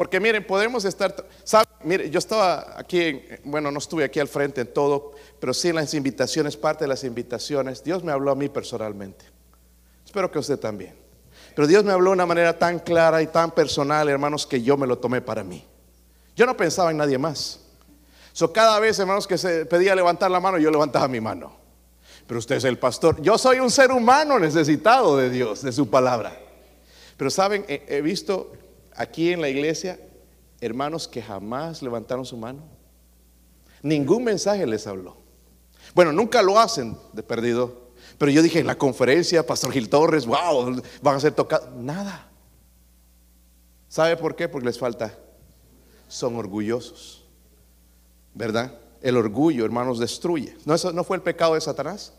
Porque 0.00 0.18
miren, 0.18 0.46
podemos 0.46 0.86
estar, 0.86 1.14
¿sabe? 1.44 1.66
Mire, 1.84 2.08
yo 2.08 2.20
estaba 2.20 2.74
aquí, 2.78 3.20
bueno, 3.44 3.70
no 3.70 3.78
estuve 3.78 4.02
aquí 4.02 4.18
al 4.18 4.28
frente 4.28 4.62
en 4.62 4.72
todo, 4.72 5.12
pero 5.38 5.52
sí 5.52 5.68
en 5.68 5.74
las 5.74 5.92
invitaciones, 5.92 6.56
parte 6.56 6.84
de 6.84 6.88
las 6.88 7.04
invitaciones, 7.04 7.84
Dios 7.84 8.02
me 8.02 8.10
habló 8.10 8.30
a 8.30 8.34
mí 8.34 8.48
personalmente. 8.48 9.26
Espero 10.06 10.30
que 10.30 10.38
usted 10.38 10.58
también. 10.58 10.94
Pero 11.54 11.68
Dios 11.68 11.84
me 11.84 11.92
habló 11.92 12.12
de 12.12 12.14
una 12.14 12.24
manera 12.24 12.58
tan 12.58 12.78
clara 12.78 13.20
y 13.20 13.26
tan 13.26 13.50
personal, 13.50 14.08
hermanos, 14.08 14.46
que 14.46 14.62
yo 14.62 14.78
me 14.78 14.86
lo 14.86 14.96
tomé 14.96 15.20
para 15.20 15.44
mí. 15.44 15.62
Yo 16.34 16.46
no 16.46 16.56
pensaba 16.56 16.90
en 16.92 16.96
nadie 16.96 17.18
más. 17.18 17.60
So, 18.32 18.54
cada 18.54 18.80
vez, 18.80 18.98
hermanos, 18.98 19.26
que 19.26 19.36
se 19.36 19.66
pedía 19.66 19.94
levantar 19.94 20.30
la 20.30 20.40
mano, 20.40 20.56
yo 20.56 20.70
levantaba 20.70 21.08
mi 21.08 21.20
mano. 21.20 21.54
Pero 22.26 22.38
usted 22.38 22.56
es 22.56 22.64
el 22.64 22.78
pastor. 22.78 23.20
Yo 23.20 23.36
soy 23.36 23.60
un 23.60 23.70
ser 23.70 23.92
humano 23.92 24.38
necesitado 24.38 25.18
de 25.18 25.28
Dios, 25.28 25.60
de 25.60 25.72
su 25.72 25.90
palabra. 25.90 26.40
Pero 27.18 27.28
saben, 27.28 27.66
he 27.68 28.00
visto 28.00 28.52
aquí 29.00 29.32
en 29.32 29.40
la 29.40 29.48
iglesia 29.48 29.98
hermanos 30.60 31.08
que 31.08 31.22
jamás 31.22 31.82
levantaron 31.82 32.24
su 32.26 32.36
mano. 32.36 32.62
Ningún 33.82 34.24
mensaje 34.24 34.66
les 34.66 34.86
habló. 34.86 35.16
Bueno, 35.94 36.12
nunca 36.12 36.42
lo 36.42 36.58
hacen 36.58 36.96
de 37.12 37.22
perdido. 37.22 37.90
Pero 38.18 38.30
yo 38.30 38.42
dije 38.42 38.58
en 38.58 38.66
la 38.66 38.76
conferencia, 38.76 39.46
Pastor 39.46 39.72
Gil 39.72 39.88
Torres, 39.88 40.26
wow, 40.26 40.82
van 41.00 41.16
a 41.16 41.20
ser 41.20 41.32
tocados. 41.32 41.70
Nada. 41.76 42.28
¿Sabe 43.88 44.16
por 44.18 44.36
qué? 44.36 44.48
Porque 44.48 44.66
les 44.66 44.78
falta. 44.78 45.16
Son 46.06 46.36
orgullosos. 46.36 47.24
¿Verdad? 48.34 48.78
El 49.00 49.16
orgullo, 49.16 49.64
hermanos, 49.64 49.98
destruye. 49.98 50.54
¿No, 50.66 50.74
eso, 50.74 50.92
¿No 50.92 51.04
fue 51.04 51.16
el 51.16 51.22
pecado 51.22 51.54
de 51.54 51.62
Satanás? 51.62 52.12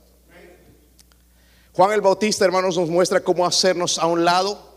Juan 1.73 1.91
el 1.93 2.01
Bautista, 2.01 2.43
hermanos, 2.43 2.75
nos 2.75 2.89
muestra 2.89 3.21
cómo 3.21 3.45
hacernos 3.45 3.99
a 3.99 4.07
un 4.07 4.25
lado 4.25 4.70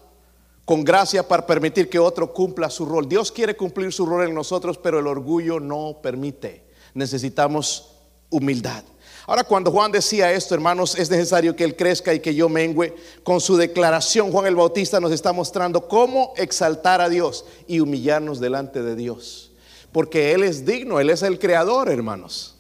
con 0.64 0.82
gracia 0.82 1.26
para 1.26 1.46
permitir 1.46 1.88
que 1.88 1.98
otro 1.98 2.32
cumpla 2.32 2.70
su 2.70 2.86
rol. 2.86 3.08
Dios 3.08 3.30
quiere 3.30 3.56
cumplir 3.56 3.92
su 3.92 4.06
rol 4.06 4.26
en 4.26 4.34
nosotros, 4.34 4.78
pero 4.78 4.98
el 4.98 5.06
orgullo 5.06 5.60
no 5.60 5.98
permite. 6.02 6.64
Necesitamos 6.94 7.90
humildad. 8.30 8.84
Ahora, 9.26 9.44
cuando 9.44 9.70
Juan 9.70 9.90
decía 9.90 10.32
esto, 10.32 10.54
hermanos, 10.54 10.96
es 10.98 11.10
necesario 11.10 11.56
que 11.56 11.64
Él 11.64 11.76
crezca 11.76 12.12
y 12.12 12.20
que 12.20 12.34
yo 12.34 12.48
mengüe. 12.48 12.94
Con 13.22 13.40
su 13.40 13.56
declaración, 13.56 14.30
Juan 14.30 14.46
el 14.46 14.56
Bautista 14.56 15.00
nos 15.00 15.12
está 15.12 15.32
mostrando 15.32 15.88
cómo 15.88 16.34
exaltar 16.36 17.00
a 17.00 17.08
Dios 17.08 17.46
y 17.66 17.80
humillarnos 17.80 18.38
delante 18.38 18.82
de 18.82 18.94
Dios. 18.94 19.52
Porque 19.92 20.32
Él 20.32 20.42
es 20.42 20.66
digno, 20.66 21.00
Él 21.00 21.08
es 21.08 21.22
el 21.22 21.38
creador, 21.38 21.88
hermanos. 21.88 22.53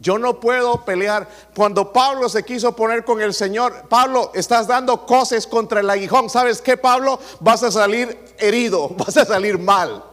Yo 0.00 0.18
no 0.18 0.40
puedo 0.40 0.84
pelear. 0.84 1.28
Cuando 1.54 1.92
Pablo 1.92 2.28
se 2.28 2.44
quiso 2.44 2.74
poner 2.74 3.04
con 3.04 3.20
el 3.20 3.34
Señor, 3.34 3.88
Pablo, 3.88 4.30
estás 4.34 4.66
dando 4.66 5.06
cosas 5.06 5.46
contra 5.46 5.80
el 5.80 5.90
aguijón. 5.90 6.30
¿Sabes 6.30 6.62
qué, 6.62 6.76
Pablo? 6.76 7.18
Vas 7.40 7.62
a 7.62 7.70
salir 7.70 8.18
herido, 8.38 8.88
vas 8.96 9.16
a 9.16 9.24
salir 9.24 9.58
mal. 9.58 10.04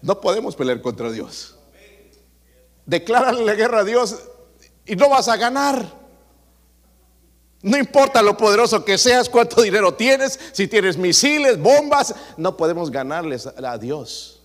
No 0.00 0.20
podemos 0.20 0.54
pelear 0.56 0.80
contra 0.80 1.10
Dios 1.10 1.58
declárale 2.88 3.44
la 3.44 3.54
guerra 3.54 3.80
a 3.80 3.84
Dios 3.84 4.16
y 4.86 4.96
no 4.96 5.10
vas 5.10 5.28
a 5.28 5.36
ganar. 5.36 5.98
No 7.60 7.76
importa 7.76 8.22
lo 8.22 8.36
poderoso 8.36 8.84
que 8.84 8.96
seas, 8.96 9.28
cuánto 9.28 9.60
dinero 9.60 9.92
tienes, 9.92 10.40
si 10.52 10.66
tienes 10.68 10.96
misiles, 10.96 11.60
bombas, 11.60 12.14
no 12.36 12.56
podemos 12.56 12.90
ganarles 12.90 13.46
a 13.46 13.78
Dios. 13.78 14.40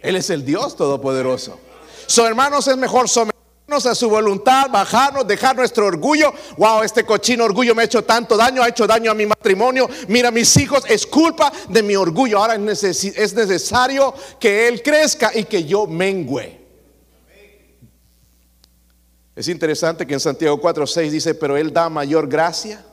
Él 0.00 0.14
es 0.14 0.30
el 0.30 0.44
Dios 0.44 0.76
Todopoderoso. 0.76 1.58
So, 2.06 2.26
hermanos, 2.26 2.66
es 2.68 2.76
mejor 2.76 3.08
someternos 3.08 3.86
a 3.86 3.94
su 3.94 4.08
voluntad, 4.08 4.70
bajarnos, 4.70 5.26
dejar 5.26 5.56
nuestro 5.56 5.86
orgullo. 5.86 6.32
Wow, 6.56 6.82
este 6.82 7.04
cochino 7.04 7.44
orgullo 7.44 7.74
me 7.74 7.82
ha 7.82 7.84
hecho 7.84 8.04
tanto 8.04 8.36
daño, 8.36 8.62
ha 8.62 8.68
hecho 8.68 8.86
daño 8.86 9.10
a 9.10 9.14
mi 9.14 9.26
matrimonio. 9.26 9.88
Mira, 10.08 10.30
mis 10.30 10.56
hijos, 10.56 10.84
es 10.88 11.04
culpa 11.06 11.52
de 11.68 11.82
mi 11.82 11.96
orgullo. 11.96 12.38
Ahora 12.38 12.54
es 12.54 13.34
necesario 13.34 14.14
que 14.38 14.68
Él 14.68 14.82
crezca 14.82 15.32
y 15.34 15.44
que 15.44 15.64
yo 15.64 15.86
mengüe. 15.86 16.64
Es 19.34 19.48
interesante 19.48 20.06
que 20.06 20.14
en 20.14 20.20
Santiago 20.20 20.60
4:6 20.60 21.10
dice, 21.10 21.34
pero 21.34 21.56
Él 21.56 21.72
da 21.72 21.90
mayor 21.90 22.28
gracia. 22.28 22.84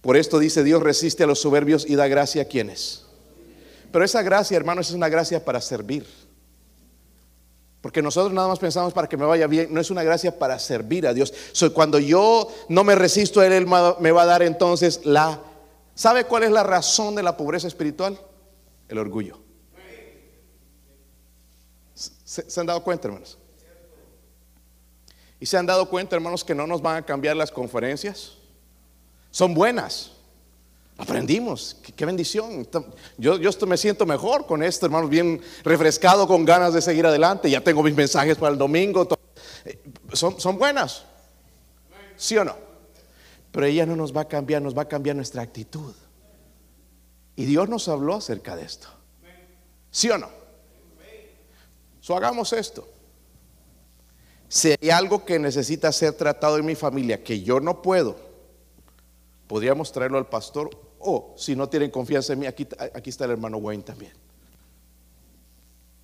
Por 0.00 0.16
esto 0.16 0.38
dice 0.38 0.64
Dios 0.64 0.82
resiste 0.82 1.24
a 1.24 1.26
los 1.26 1.40
soberbios 1.40 1.84
y 1.86 1.94
da 1.94 2.08
gracia 2.08 2.42
a 2.42 2.44
quienes. 2.46 3.04
Pero 3.92 4.04
esa 4.04 4.22
gracia, 4.22 4.56
hermanos, 4.56 4.88
es 4.88 4.94
una 4.94 5.08
gracia 5.10 5.44
para 5.44 5.60
servir. 5.60 6.06
Porque 7.80 8.02
nosotros 8.02 8.32
nada 8.32 8.48
más 8.48 8.58
pensamos 8.58 8.92
para 8.92 9.08
que 9.08 9.16
me 9.16 9.24
vaya 9.24 9.46
bien, 9.46 9.72
no 9.72 9.80
es 9.80 9.90
una 9.90 10.02
gracia 10.02 10.38
para 10.38 10.58
servir 10.58 11.06
a 11.06 11.14
Dios. 11.14 11.32
cuando 11.72 11.98
yo 11.98 12.48
no 12.68 12.84
me 12.84 12.94
resisto 12.94 13.42
Él, 13.42 13.52
Él 13.52 13.66
me 13.66 14.12
va 14.12 14.22
a 14.22 14.26
dar 14.26 14.42
entonces 14.42 15.00
la... 15.04 15.40
¿Sabe 15.94 16.24
cuál 16.24 16.42
es 16.42 16.50
la 16.50 16.62
razón 16.62 17.14
de 17.14 17.22
la 17.22 17.36
pobreza 17.36 17.68
espiritual? 17.68 18.18
El 18.88 18.98
orgullo. 18.98 19.38
¿Se, 22.30 22.60
han 22.60 22.66
dado 22.66 22.84
cuenta, 22.84 23.08
hermanos? 23.08 23.38
¿Y 25.40 25.46
se 25.46 25.56
han 25.56 25.66
dado 25.66 25.88
cuenta, 25.88 26.14
hermanos, 26.14 26.44
que 26.44 26.54
no 26.54 26.64
nos 26.64 26.80
van 26.80 26.96
a 26.96 27.04
cambiar 27.04 27.34
las 27.34 27.50
conferencias? 27.50 28.34
Son 29.32 29.52
buenas. 29.52 30.12
Aprendimos, 31.00 31.78
qué, 31.96 32.04
bendición. 32.04 32.68
Yo, 33.16 33.38
yo 33.38 33.50
me 33.66 33.78
siento 33.78 34.04
mejor 34.04 34.44
con 34.44 34.62
esto, 34.62 34.84
hermanos, 34.84 35.08
bien 35.08 35.40
refrescado, 35.64 36.28
con 36.28 36.44
ganas 36.44 36.74
de 36.74 36.82
seguir 36.82 37.06
adelante. 37.06 37.50
Ya 37.50 37.62
tengo 37.62 37.82
mis 37.82 37.94
mensajes 37.94 38.36
para 38.36 38.52
el 38.52 38.58
domingo. 38.58 39.08
Eh, 39.64 39.82
son, 40.12 40.38
son 40.38 40.58
buenas, 40.58 41.04
¿sí 42.18 42.36
o 42.36 42.44
no? 42.44 42.54
Pero 43.50 43.64
ella 43.64 43.86
no 43.86 43.96
nos 43.96 44.14
va 44.14 44.20
a 44.20 44.28
cambiar, 44.28 44.60
nos 44.60 44.76
va 44.76 44.82
a 44.82 44.88
cambiar 44.88 45.16
nuestra 45.16 45.40
actitud. 45.40 45.94
Y 47.34 47.46
Dios 47.46 47.66
nos 47.70 47.88
habló 47.88 48.16
acerca 48.16 48.54
de 48.54 48.64
esto. 48.64 48.88
¿Sí 49.90 50.10
o 50.10 50.18
no? 50.18 50.28
So, 52.00 52.14
hagamos 52.14 52.52
esto. 52.52 52.86
Si 54.48 54.74
hay 54.78 54.90
algo 54.90 55.24
que 55.24 55.38
necesita 55.38 55.90
ser 55.92 56.12
tratado 56.12 56.58
en 56.58 56.66
mi 56.66 56.74
familia 56.74 57.24
que 57.24 57.40
yo 57.40 57.58
no 57.58 57.80
puedo, 57.80 58.16
podríamos 59.46 59.92
traerlo 59.92 60.18
al 60.18 60.26
pastor 60.26 60.89
o 61.00 61.34
si 61.36 61.56
no 61.56 61.68
tienen 61.68 61.90
confianza 61.90 62.32
en 62.32 62.38
mí, 62.38 62.46
aquí, 62.46 62.66
aquí 62.94 63.10
está 63.10 63.24
el 63.24 63.32
hermano 63.32 63.58
Wayne 63.58 63.82
también. 63.82 64.12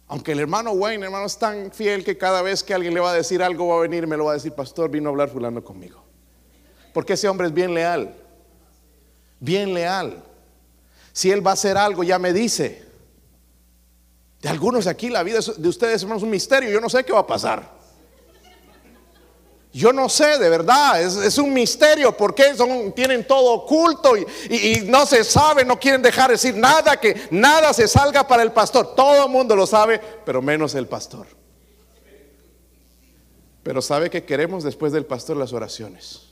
Aunque 0.09 0.33
el 0.33 0.41
hermano 0.41 0.73
Wayne, 0.73 1.05
hermano, 1.05 1.27
es 1.27 1.37
tan 1.37 1.73
fiel 1.73 2.05
que 2.05 2.17
cada 2.17 2.41
vez 2.43 2.63
que 2.63 2.73
alguien 2.73 2.95
le 2.95 3.01
va 3.01 3.11
a 3.11 3.15
decir 3.15 3.43
algo 3.43 3.69
va 3.69 3.77
a 3.77 3.81
venir 3.81 4.05
y 4.05 4.07
me 4.07 4.17
lo 4.17 4.27
va 4.27 4.33
a 4.33 4.35
decir, 4.35 4.53
pastor, 4.53 4.91
vino 4.91 5.09
a 5.09 5.11
hablar 5.11 5.29
fulano 5.29 5.63
conmigo. 5.65 6.03
Porque 6.93 7.15
ese 7.15 7.29
hombre 7.29 7.49
es 7.49 7.53
bien 7.53 7.75
leal. 7.75 8.15
Bien 9.41 9.75
leal. 9.75 10.23
Si 11.13 11.31
él 11.31 11.45
va 11.45 11.51
a 11.51 11.55
hacer 11.55 11.77
algo, 11.77 12.05
ya 12.05 12.19
me 12.19 12.33
dice. 12.33 12.85
De 14.41 14.49
algunos 14.49 14.87
aquí 14.87 15.11
la 15.11 15.23
vida 15.23 15.41
de 15.57 15.69
ustedes 15.69 16.03
hermanos, 16.03 16.23
es 16.23 16.25
un 16.25 16.31
misterio. 16.31 16.71
Yo 16.71 16.81
no 16.81 16.89
sé 16.89 17.05
qué 17.05 17.13
va 17.13 17.21
a 17.21 17.27
pasar. 17.27 17.76
Yo 19.77 19.93
no 19.93 20.09
sé, 20.09 20.39
de 20.39 20.49
verdad, 20.49 21.03
es, 21.03 21.37
un 21.37 21.53
misterio 21.53 22.17
porque 22.17 22.55
son, 22.55 22.93
tienen 22.93 23.27
todo 23.27 23.53
oculto 23.53 24.17
y, 24.17 24.25
no 24.87 25.05
se 25.05 25.23
sabe, 25.23 25.67
no 25.67 25.79
quieren 25.79 26.01
dejar 26.01 26.31
decir 26.31 26.57
nada, 26.57 26.99
que 26.99 27.29
nada 27.31 27.75
se 27.75 27.87
salga 27.87 28.27
para 28.27 28.43
el 28.43 28.53
pastor. 28.53 28.95
Todo 28.95 29.27
el 29.27 29.31
mundo 29.31 29.55
lo 29.55 29.67
sabe, 29.67 30.01
pero 30.25 30.41
menos 30.41 30.75
el 30.75 30.87
pastor. 30.87 31.27
Pero 33.63 33.83
sabe 33.83 34.09
que 34.09 34.25
queremos 34.25 34.65
después 34.65 34.95
del 34.95 35.05
pastor 35.05 35.37
las 35.37 35.53
oraciones. 35.53 36.23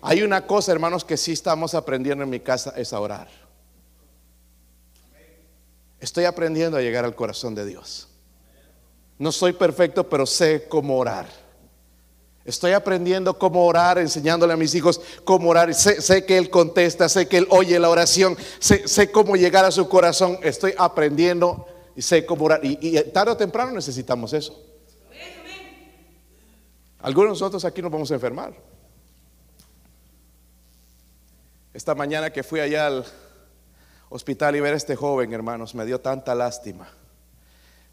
Hay 0.00 0.22
una 0.22 0.46
cosa, 0.46 0.70
hermanos, 0.70 1.04
que 1.04 1.16
sí 1.16 1.32
estamos 1.32 1.74
aprendiendo 1.74 2.22
en 2.22 2.30
mi 2.30 2.38
casa, 2.38 2.72
es 2.76 2.92
a 2.92 3.00
orar. 3.00 3.26
Estoy 5.98 6.24
aprendiendo 6.24 6.76
a 6.76 6.82
llegar 6.82 7.04
al 7.04 7.16
corazón 7.16 7.56
de 7.56 7.66
Dios. 7.66 8.06
No 9.18 9.32
soy 9.32 9.54
perfecto, 9.54 10.08
pero 10.08 10.24
sé 10.24 10.68
cómo 10.68 10.98
orar. 10.98 11.47
Estoy 12.48 12.72
aprendiendo 12.72 13.38
cómo 13.38 13.66
orar, 13.66 13.98
enseñándole 13.98 14.54
a 14.54 14.56
mis 14.56 14.74
hijos 14.74 15.02
cómo 15.22 15.50
orar. 15.50 15.74
Sé, 15.74 16.24
que 16.24 16.38
Él 16.38 16.48
contesta, 16.48 17.06
sé 17.10 17.28
que 17.28 17.36
Él 17.36 17.46
oye 17.50 17.78
la 17.78 17.90
oración, 17.90 18.38
sé, 18.58 19.12
cómo 19.12 19.36
llegar 19.36 19.66
a 19.66 19.70
su 19.70 19.86
corazón. 19.86 20.38
Estoy 20.42 20.72
aprendiendo 20.78 21.66
y 21.94 22.00
sé 22.00 22.24
cómo 22.24 22.46
orar. 22.46 22.60
Y, 22.62 22.98
tarde 23.12 23.32
o 23.32 23.36
temprano 23.36 23.72
necesitamos 23.72 24.32
eso. 24.32 24.64
Algunos 27.00 27.28
de 27.28 27.32
nosotros 27.32 27.66
aquí 27.66 27.82
nos 27.82 27.92
vamos 27.92 28.10
a 28.12 28.14
enfermar. 28.14 28.54
Esta 31.74 31.94
mañana 31.94 32.32
que 32.32 32.42
fui 32.42 32.60
allá 32.60 32.86
al 32.86 33.04
hospital 34.08 34.56
y 34.56 34.60
ver 34.60 34.72
a 34.72 34.78
este 34.78 34.96
joven, 34.96 35.34
hermanos, 35.34 35.74
me 35.74 35.84
dio 35.84 36.00
tanta 36.00 36.34
lástima. 36.34 36.88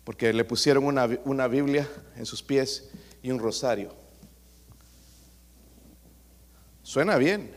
Porque 0.05 0.31
le 0.31 0.45
pusieron 0.45 0.85
una, 0.85 1.09
una 1.25 1.49
Biblia 1.49 1.89
en 2.15 2.25
sus 2.25 2.41
pies 2.41 2.89
y 3.21 3.31
un 3.31 3.39
rosario. 3.39 4.04
Suena 6.85 7.17
bien, 7.17 7.51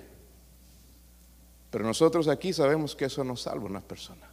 pero 1.71 1.85
nosotros 1.85 2.29
aquí 2.29 2.55
sabemos 2.55 2.97
que 2.97 3.05
eso 3.05 3.23
no 3.25 3.37
salva 3.37 3.65
a 3.65 3.71
una 3.71 3.81
persona. 3.83 4.27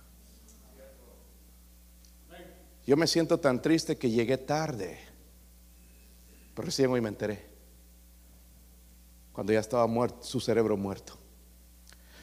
Yo 2.88 2.96
me 2.96 3.06
siento 3.06 3.38
tan 3.38 3.62
triste 3.62 3.98
que 3.98 4.10
llegué 4.10 4.38
tarde, 4.38 4.98
pero 6.56 6.68
recién 6.68 6.90
hoy 6.92 7.02
me 7.02 7.10
enteré, 7.10 7.46
cuando 9.34 9.52
ya 9.52 9.60
estaba 9.60 9.86
muerto, 9.86 10.24
su 10.24 10.40
cerebro 10.40 10.78
muerto. 10.78 11.18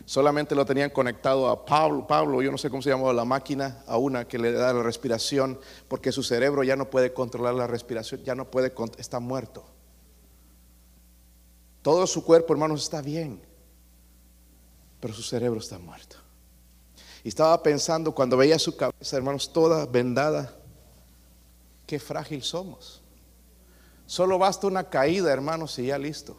Solamente 0.06 0.54
lo 0.54 0.64
tenían 0.64 0.88
conectado 0.88 1.50
a 1.50 1.66
Pablo, 1.66 2.06
Pablo, 2.06 2.40
yo 2.40 2.50
no 2.50 2.56
sé 2.56 2.70
cómo 2.70 2.80
se 2.80 2.88
llamaba 2.88 3.12
la 3.12 3.26
máquina, 3.26 3.84
a 3.86 3.98
una 3.98 4.26
que 4.26 4.38
le 4.38 4.50
da 4.50 4.72
la 4.72 4.82
respiración, 4.82 5.60
porque 5.88 6.10
su 6.10 6.22
cerebro 6.22 6.64
ya 6.64 6.76
no 6.76 6.88
puede 6.88 7.12
controlar 7.12 7.52
la 7.52 7.66
respiración, 7.66 8.22
ya 8.24 8.34
no 8.34 8.50
puede, 8.50 8.72
está 8.96 9.20
muerto. 9.20 9.62
Todo 11.82 12.06
su 12.06 12.24
cuerpo, 12.24 12.52
hermanos, 12.52 12.84
está 12.84 13.02
bien, 13.02 13.42
pero 15.00 15.12
su 15.12 15.22
cerebro 15.22 15.58
está 15.58 15.78
muerto. 15.78 16.16
Y 17.24 17.28
estaba 17.28 17.60
pensando 17.62 18.12
cuando 18.12 18.36
veía 18.36 18.58
su 18.58 18.76
cabeza, 18.76 19.16
hermanos, 19.16 19.52
toda 19.52 19.84
vendada, 19.86 20.56
qué 21.86 21.98
frágil 21.98 22.42
somos. 22.42 23.02
Solo 24.06 24.38
basta 24.38 24.66
una 24.66 24.88
caída, 24.88 25.32
hermanos, 25.32 25.78
y 25.78 25.86
ya 25.86 25.98
listo. 25.98 26.36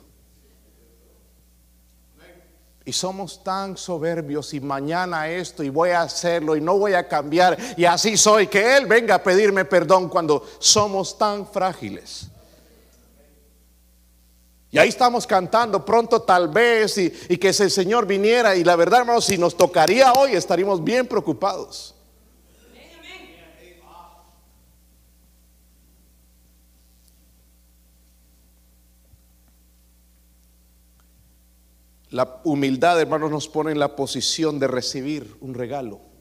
Y 2.86 2.92
somos 2.92 3.44
tan 3.44 3.78
soberbios 3.78 4.54
y 4.54 4.60
mañana 4.60 5.30
esto 5.30 5.64
y 5.64 5.70
voy 5.70 5.92
a 5.92 6.02
hacerlo 6.02 6.56
y 6.58 6.62
no 6.62 6.78
voy 6.78 6.94
a 6.94 7.08
cambiar 7.08 7.58
y 7.78 7.86
así 7.86 8.18
soy, 8.18 8.48
que 8.48 8.76
Él 8.76 8.86
venga 8.88 9.16
a 9.16 9.24
pedirme 9.24 9.64
perdón 9.64 10.10
cuando 10.10 10.46
somos 10.60 11.18
tan 11.18 11.48
frágiles. 11.48 12.28
Y 14.74 14.80
ahí 14.80 14.90
estamos 14.90 15.28
cantando 15.28 15.86
pronto 15.86 16.24
tal 16.24 16.48
vez 16.48 16.98
y, 16.98 17.38
que 17.38 17.50
ese 17.50 17.70
Señor 17.70 18.08
viniera. 18.08 18.56
Y 18.56 18.64
la 18.64 18.76
verdad, 18.76 19.02
hermanos, 19.02 19.26
si 19.26 19.38
nos 19.38 19.56
tocaría 19.56 20.12
hoy 20.14 20.32
estaríamos 20.34 20.84
bien 20.84 21.06
preocupados. 21.06 21.94
La 32.10 32.42
humildad, 32.44 33.00
hermanos, 33.00 33.30
nos 33.30 33.48
pone 33.48 33.72
en 33.72 33.78
la 33.78 33.96
posición 33.96 34.58
de 34.58 34.68
recibir 34.68 35.36
un 35.40 35.54
regalo 35.54 36.13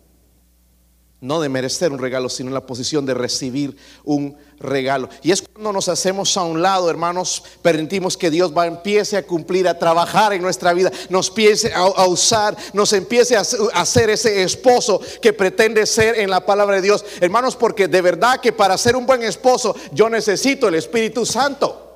no 1.23 1.41
de 1.41 1.49
merecer 1.49 1.93
un 1.93 2.01
regalo, 2.01 2.29
sino 2.29 2.49
en 2.49 2.55
la 2.55 2.67
posición 2.67 3.07
de 3.07 3.15
recibir 3.15 3.77
un 4.05 4.37
regalo. 4.59 5.09
Y 5.23 5.31
es 5.31 5.41
cuando 5.41 5.73
nos 5.73 5.89
hacemos 5.89 6.37
a 6.37 6.43
un 6.43 6.61
lado, 6.61 6.91
hermanos, 6.91 7.45
permitimos 7.63 8.17
que 8.17 8.29
Dios 8.29 8.53
va, 8.55 8.67
empiece 8.67 9.17
a 9.17 9.25
cumplir, 9.25 9.69
a 9.69 9.79
trabajar 9.79 10.33
en 10.33 10.43
nuestra 10.43 10.73
vida, 10.75 10.91
nos 11.11 11.29
empiece 11.29 11.73
a, 11.73 12.07
usar, 12.07 12.57
nos 12.73 12.93
empiece 12.93 13.37
a, 13.37 13.43
a 13.73 13.87
ser 13.87 14.11
ese 14.11 14.43
esposo 14.43 15.01
que 15.21 15.33
pretende 15.33 15.87
ser 15.87 16.19
en 16.19 16.29
la 16.29 16.45
palabra 16.45 16.77
de 16.77 16.83
Dios. 16.83 17.05
Hermanos, 17.21 17.55
porque 17.55 17.87
de 17.87 18.03
verdad 18.03 18.41
que 18.41 18.53
para 18.53 18.77
ser 18.77 18.97
un 18.97 19.07
buen 19.07 19.23
esposo 19.23 19.77
yo 19.93 20.11
necesito 20.11 20.67
el 20.67 20.75
Espíritu 20.75 21.25
Santo. 21.25 21.92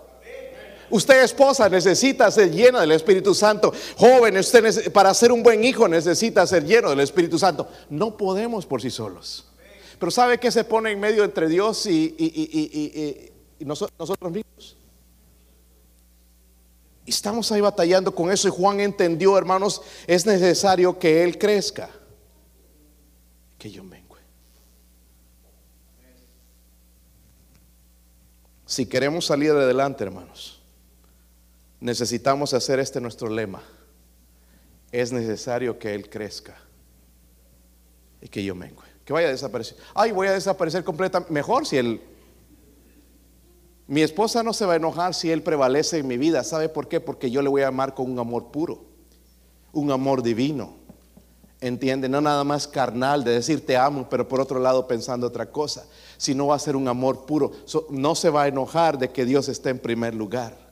Usted 0.91 1.23
esposa 1.23 1.69
necesita 1.69 2.31
ser 2.31 2.51
llena 2.51 2.81
del 2.81 2.93
Espíritu 2.93 3.35
Santo. 3.35 3.73
Joven, 3.97 4.37
usted 4.37 4.93
para 4.93 5.13
ser 5.15 5.33
un 5.33 5.43
buen 5.43 5.65
hijo 5.65 5.89
necesita 5.89 6.47
ser 6.47 6.65
lleno 6.65 6.91
del 6.91 7.01
Espíritu 7.01 7.39
Santo. 7.39 7.69
No 7.91 8.17
podemos 8.17 8.67
por 8.67 8.81
sí 8.81 8.91
solos. 8.91 9.47
Pero 9.99 10.11
¿sabe 10.11 10.39
qué 10.39 10.51
se 10.51 10.65
pone 10.65 10.93
en 10.93 11.01
medio 11.01 11.25
entre 11.25 11.49
Dios 11.49 11.87
y, 11.87 12.15
y, 12.19 12.27
y, 12.27 13.33
y 13.59 13.65
nosotros 13.65 14.31
mismos? 14.31 14.77
Estamos 17.07 17.51
ahí 17.53 17.61
batallando 17.61 18.15
con 18.15 18.31
eso 18.31 18.49
y 18.49 18.51
Juan 18.51 18.81
entendió, 18.81 19.39
hermanos, 19.39 19.81
es 20.07 20.27
necesario 20.27 20.99
que 20.99 21.23
Él 21.23 21.39
crezca, 21.39 21.89
que 23.59 23.71
yo 23.71 23.85
mengue. 23.85 24.07
Si 28.67 28.85
queremos 28.85 29.25
salir 29.25 29.53
adelante, 29.53 30.03
hermanos, 30.03 30.56
necesitamos 31.81 32.55
hacer 32.55 32.79
este 32.79 33.01
nuestro 33.01 33.29
lema. 33.29 33.63
Es 34.93 35.13
necesario 35.13 35.79
que 35.79 35.95
Él 35.95 36.09
crezca 36.09 36.57
y 38.21 38.29
que 38.29 38.45
yo 38.45 38.55
mengue. 38.55 38.83
Que 39.05 39.13
vaya 39.13 39.29
a 39.29 39.31
desaparecer. 39.31 39.77
Ay, 39.95 40.11
voy 40.11 40.27
a 40.27 40.33
desaparecer 40.33 40.85
completamente. 40.85 41.33
Mejor 41.33 41.67
si 41.67 41.77
Él... 41.77 42.01
Mi 43.87 44.03
esposa 44.03 44.43
no 44.43 44.53
se 44.53 44.67
va 44.67 44.73
a 44.73 44.77
enojar 44.77 45.15
si 45.15 45.31
Él 45.31 45.43
prevalece 45.43 45.99
en 45.99 46.09
mi 46.09 46.17
vida. 46.17 46.43
¿Sabe 46.43 46.69
por 46.69 46.89
qué? 46.89 47.01
Porque 47.01 47.31
yo 47.31 47.41
le 47.41 47.49
voy 47.49 47.63
a 47.63 47.69
amar 47.69 47.95
con 47.95 48.11
un 48.11 48.19
amor 48.19 48.51
puro, 48.51 48.85
un 49.73 49.93
amor 49.93 50.25
divino. 50.25 50.75
Entiende, 51.61 52.09
no 52.09 52.21
nada 52.21 52.43
más 52.43 52.67
carnal 52.67 53.23
de 53.23 53.31
decir 53.31 53.65
te 53.65 53.77
amo, 53.77 54.09
pero 54.11 54.27
por 54.29 54.41
otro 54.41 54.59
lado 54.59 54.87
pensando 54.87 55.27
otra 55.27 55.51
cosa, 55.51 55.87
sino 56.19 56.49
va 56.49 56.57
a 56.57 56.59
ser 56.59 56.77
un 56.77 56.89
amor 56.89 57.27
puro. 57.27 57.53
no 57.91 58.15
se 58.15 58.29
va 58.29 58.43
a 58.43 58.49
enojar 58.49 58.99
de 58.99 59.11
que 59.11 59.25
Dios 59.25 59.49
esté 59.49 59.71
en 59.71 59.79
primer 59.79 60.15
lugar, 60.15 60.66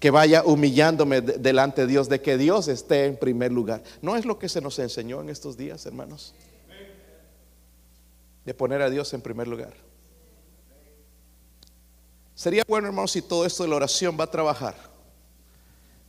que 0.00 0.10
vaya 0.10 0.42
humillándome 0.44 1.20
delante 1.20 1.82
de 1.82 1.86
Dios, 1.86 2.08
de 2.08 2.22
que 2.22 2.38
Dios 2.38 2.68
esté 2.68 3.04
en 3.04 3.18
primer 3.18 3.52
lugar. 3.52 3.82
¿No 4.00 4.16
es 4.16 4.24
lo 4.24 4.38
que 4.38 4.48
se 4.48 4.62
nos 4.62 4.78
enseñó 4.78 5.20
en 5.20 5.28
estos 5.28 5.58
días, 5.58 5.84
hermanos? 5.84 6.34
De 8.46 8.54
poner 8.54 8.80
a 8.80 8.88
Dios 8.88 9.12
en 9.12 9.20
primer 9.20 9.46
lugar. 9.46 9.74
Sería 12.34 12.62
bueno, 12.66 12.88
hermanos, 12.88 13.12
si 13.12 13.20
todo 13.20 13.44
esto 13.44 13.62
de 13.62 13.68
la 13.68 13.76
oración 13.76 14.16
va 14.18 14.24
a 14.24 14.30
trabajar, 14.30 14.74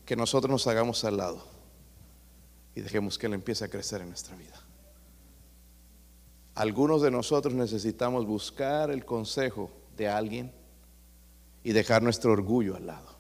que 0.05 0.15
nosotros 0.15 0.49
nos 0.49 0.65
hagamos 0.67 1.03
al 1.03 1.17
lado 1.17 1.45
y 2.73 2.79
dejemos 2.79 3.17
que 3.17 3.27
Él 3.27 3.33
empiece 3.33 3.65
a 3.65 3.67
crecer 3.67 3.99
en 4.01 4.07
nuestra 4.07 4.37
vida. 4.37 4.57
Algunos 6.55 7.01
de 7.01 7.11
nosotros 7.11 7.53
necesitamos 7.53 8.25
buscar 8.25 8.89
el 8.89 9.03
consejo 9.03 9.69
de 9.97 10.07
alguien 10.07 10.53
y 11.61 11.73
dejar 11.73 12.01
nuestro 12.01 12.31
orgullo 12.31 12.77
al 12.77 12.87
lado. 12.87 13.10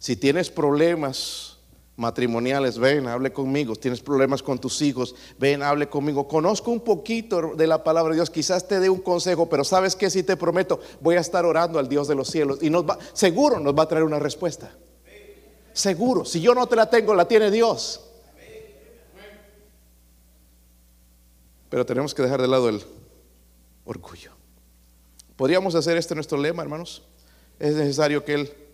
Si 0.00 0.16
tienes 0.16 0.48
problemas 0.48 1.58
matrimoniales, 1.94 2.78
ven, 2.78 3.06
hable 3.06 3.30
conmigo. 3.30 3.76
Tienes 3.76 4.00
problemas 4.00 4.42
con 4.42 4.58
tus 4.58 4.80
hijos, 4.80 5.14
ven, 5.38 5.62
hable 5.62 5.90
conmigo. 5.90 6.26
Conozco 6.26 6.70
un 6.70 6.80
poquito 6.80 7.54
de 7.54 7.66
la 7.66 7.84
palabra 7.84 8.12
de 8.12 8.16
Dios, 8.16 8.30
quizás 8.30 8.66
te 8.66 8.80
dé 8.80 8.88
un 8.88 9.02
consejo, 9.02 9.50
pero 9.50 9.62
sabes 9.62 9.94
que 9.94 10.08
si 10.08 10.22
te 10.22 10.38
prometo, 10.38 10.80
voy 11.02 11.16
a 11.16 11.20
estar 11.20 11.44
orando 11.44 11.78
al 11.78 11.86
Dios 11.86 12.08
de 12.08 12.14
los 12.14 12.28
cielos 12.28 12.60
y 12.62 12.70
nos 12.70 12.88
va, 12.88 12.98
seguro 13.12 13.60
nos 13.60 13.74
va 13.74 13.82
a 13.82 13.88
traer 13.88 14.04
una 14.04 14.18
respuesta. 14.18 14.74
Seguro, 15.74 16.24
si 16.24 16.40
yo 16.40 16.54
no 16.54 16.66
te 16.66 16.76
la 16.76 16.88
tengo, 16.88 17.14
la 17.14 17.28
tiene 17.28 17.50
Dios. 17.50 18.00
Pero 21.68 21.84
tenemos 21.84 22.14
que 22.14 22.22
dejar 22.22 22.40
de 22.40 22.48
lado 22.48 22.70
el 22.70 22.82
orgullo. 23.84 24.32
¿Podríamos 25.36 25.74
hacer 25.74 25.98
este 25.98 26.14
nuestro 26.14 26.38
lema, 26.38 26.62
hermanos? 26.62 27.02
Es 27.58 27.74
necesario 27.74 28.24
que 28.24 28.32
Él 28.32 28.69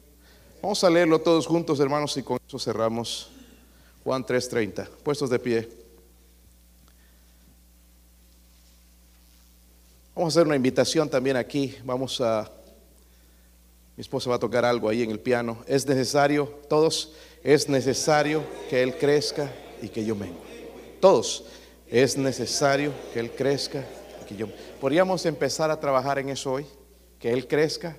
Vamos 0.62 0.83
a 0.83 0.90
leerlo 0.90 1.21
todos 1.21 1.47
juntos, 1.47 1.79
hermanos, 1.81 2.16
y 2.16 2.23
con 2.23 2.38
eso 2.47 2.59
cerramos. 2.59 3.31
Juan 4.05 4.25
3:30. 4.25 4.88
Puestos 5.03 5.31
de 5.31 5.38
pie. 5.38 5.69
Vamos 10.14 10.35
a 10.35 10.40
hacer 10.40 10.47
una 10.47 10.57
invitación 10.57 11.09
también 11.09 11.37
aquí. 11.37 11.77
Vamos 11.85 12.21
a... 12.21 12.51
Mi 13.97 14.01
esposa 14.01 14.31
va 14.31 14.37
a 14.37 14.38
tocar 14.38 14.64
algo 14.64 14.88
ahí 14.88 15.03
en 15.03 15.11
el 15.11 15.21
piano. 15.21 15.59
Es 15.66 15.87
necesario, 15.87 16.47
todos, 16.69 17.12
es 17.42 17.69
necesario 17.69 18.42
que 18.69 18.83
Él 18.83 18.97
crezca 18.97 19.53
y 19.83 19.88
que 19.88 20.05
yo 20.05 20.14
mengue. 20.14 20.38
Todos, 21.01 21.45
es 21.87 22.16
necesario 22.16 22.92
que 23.12 23.21
Él 23.21 23.31
crezca 23.31 23.85
y 24.23 24.25
que 24.27 24.37
yo... 24.37 24.49
Podríamos 24.81 25.25
empezar 25.27 25.71
a 25.71 25.81
trabajar 25.81 26.19
en 26.19 26.29
eso 26.29 26.53
hoy, 26.53 26.66
que 27.19 27.33
Él 27.33 27.47
crezca 27.47 27.97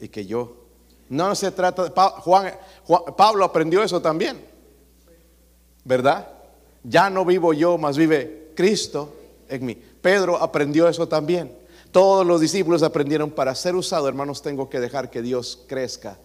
y 0.00 0.08
que 0.08 0.26
yo 0.26 0.63
no 1.08 1.34
se 1.34 1.50
trata 1.50 1.84
de 1.84 1.90
Juan, 1.90 2.52
Pablo 3.16 3.44
aprendió 3.44 3.82
eso 3.82 4.00
también. 4.00 4.44
¿Verdad? 5.84 6.28
Ya 6.82 7.10
no 7.10 7.24
vivo 7.24 7.52
yo, 7.52 7.78
más 7.78 7.96
vive 7.96 8.52
Cristo 8.54 9.14
en 9.48 9.66
mí. 9.66 9.74
Pedro 9.74 10.36
aprendió 10.36 10.88
eso 10.88 11.08
también. 11.08 11.56
Todos 11.92 12.26
los 12.26 12.40
discípulos 12.40 12.82
aprendieron 12.82 13.30
para 13.30 13.54
ser 13.54 13.76
usado, 13.76 14.08
hermanos, 14.08 14.42
tengo 14.42 14.68
que 14.68 14.80
dejar 14.80 15.10
que 15.10 15.22
Dios 15.22 15.64
crezca 15.66 16.18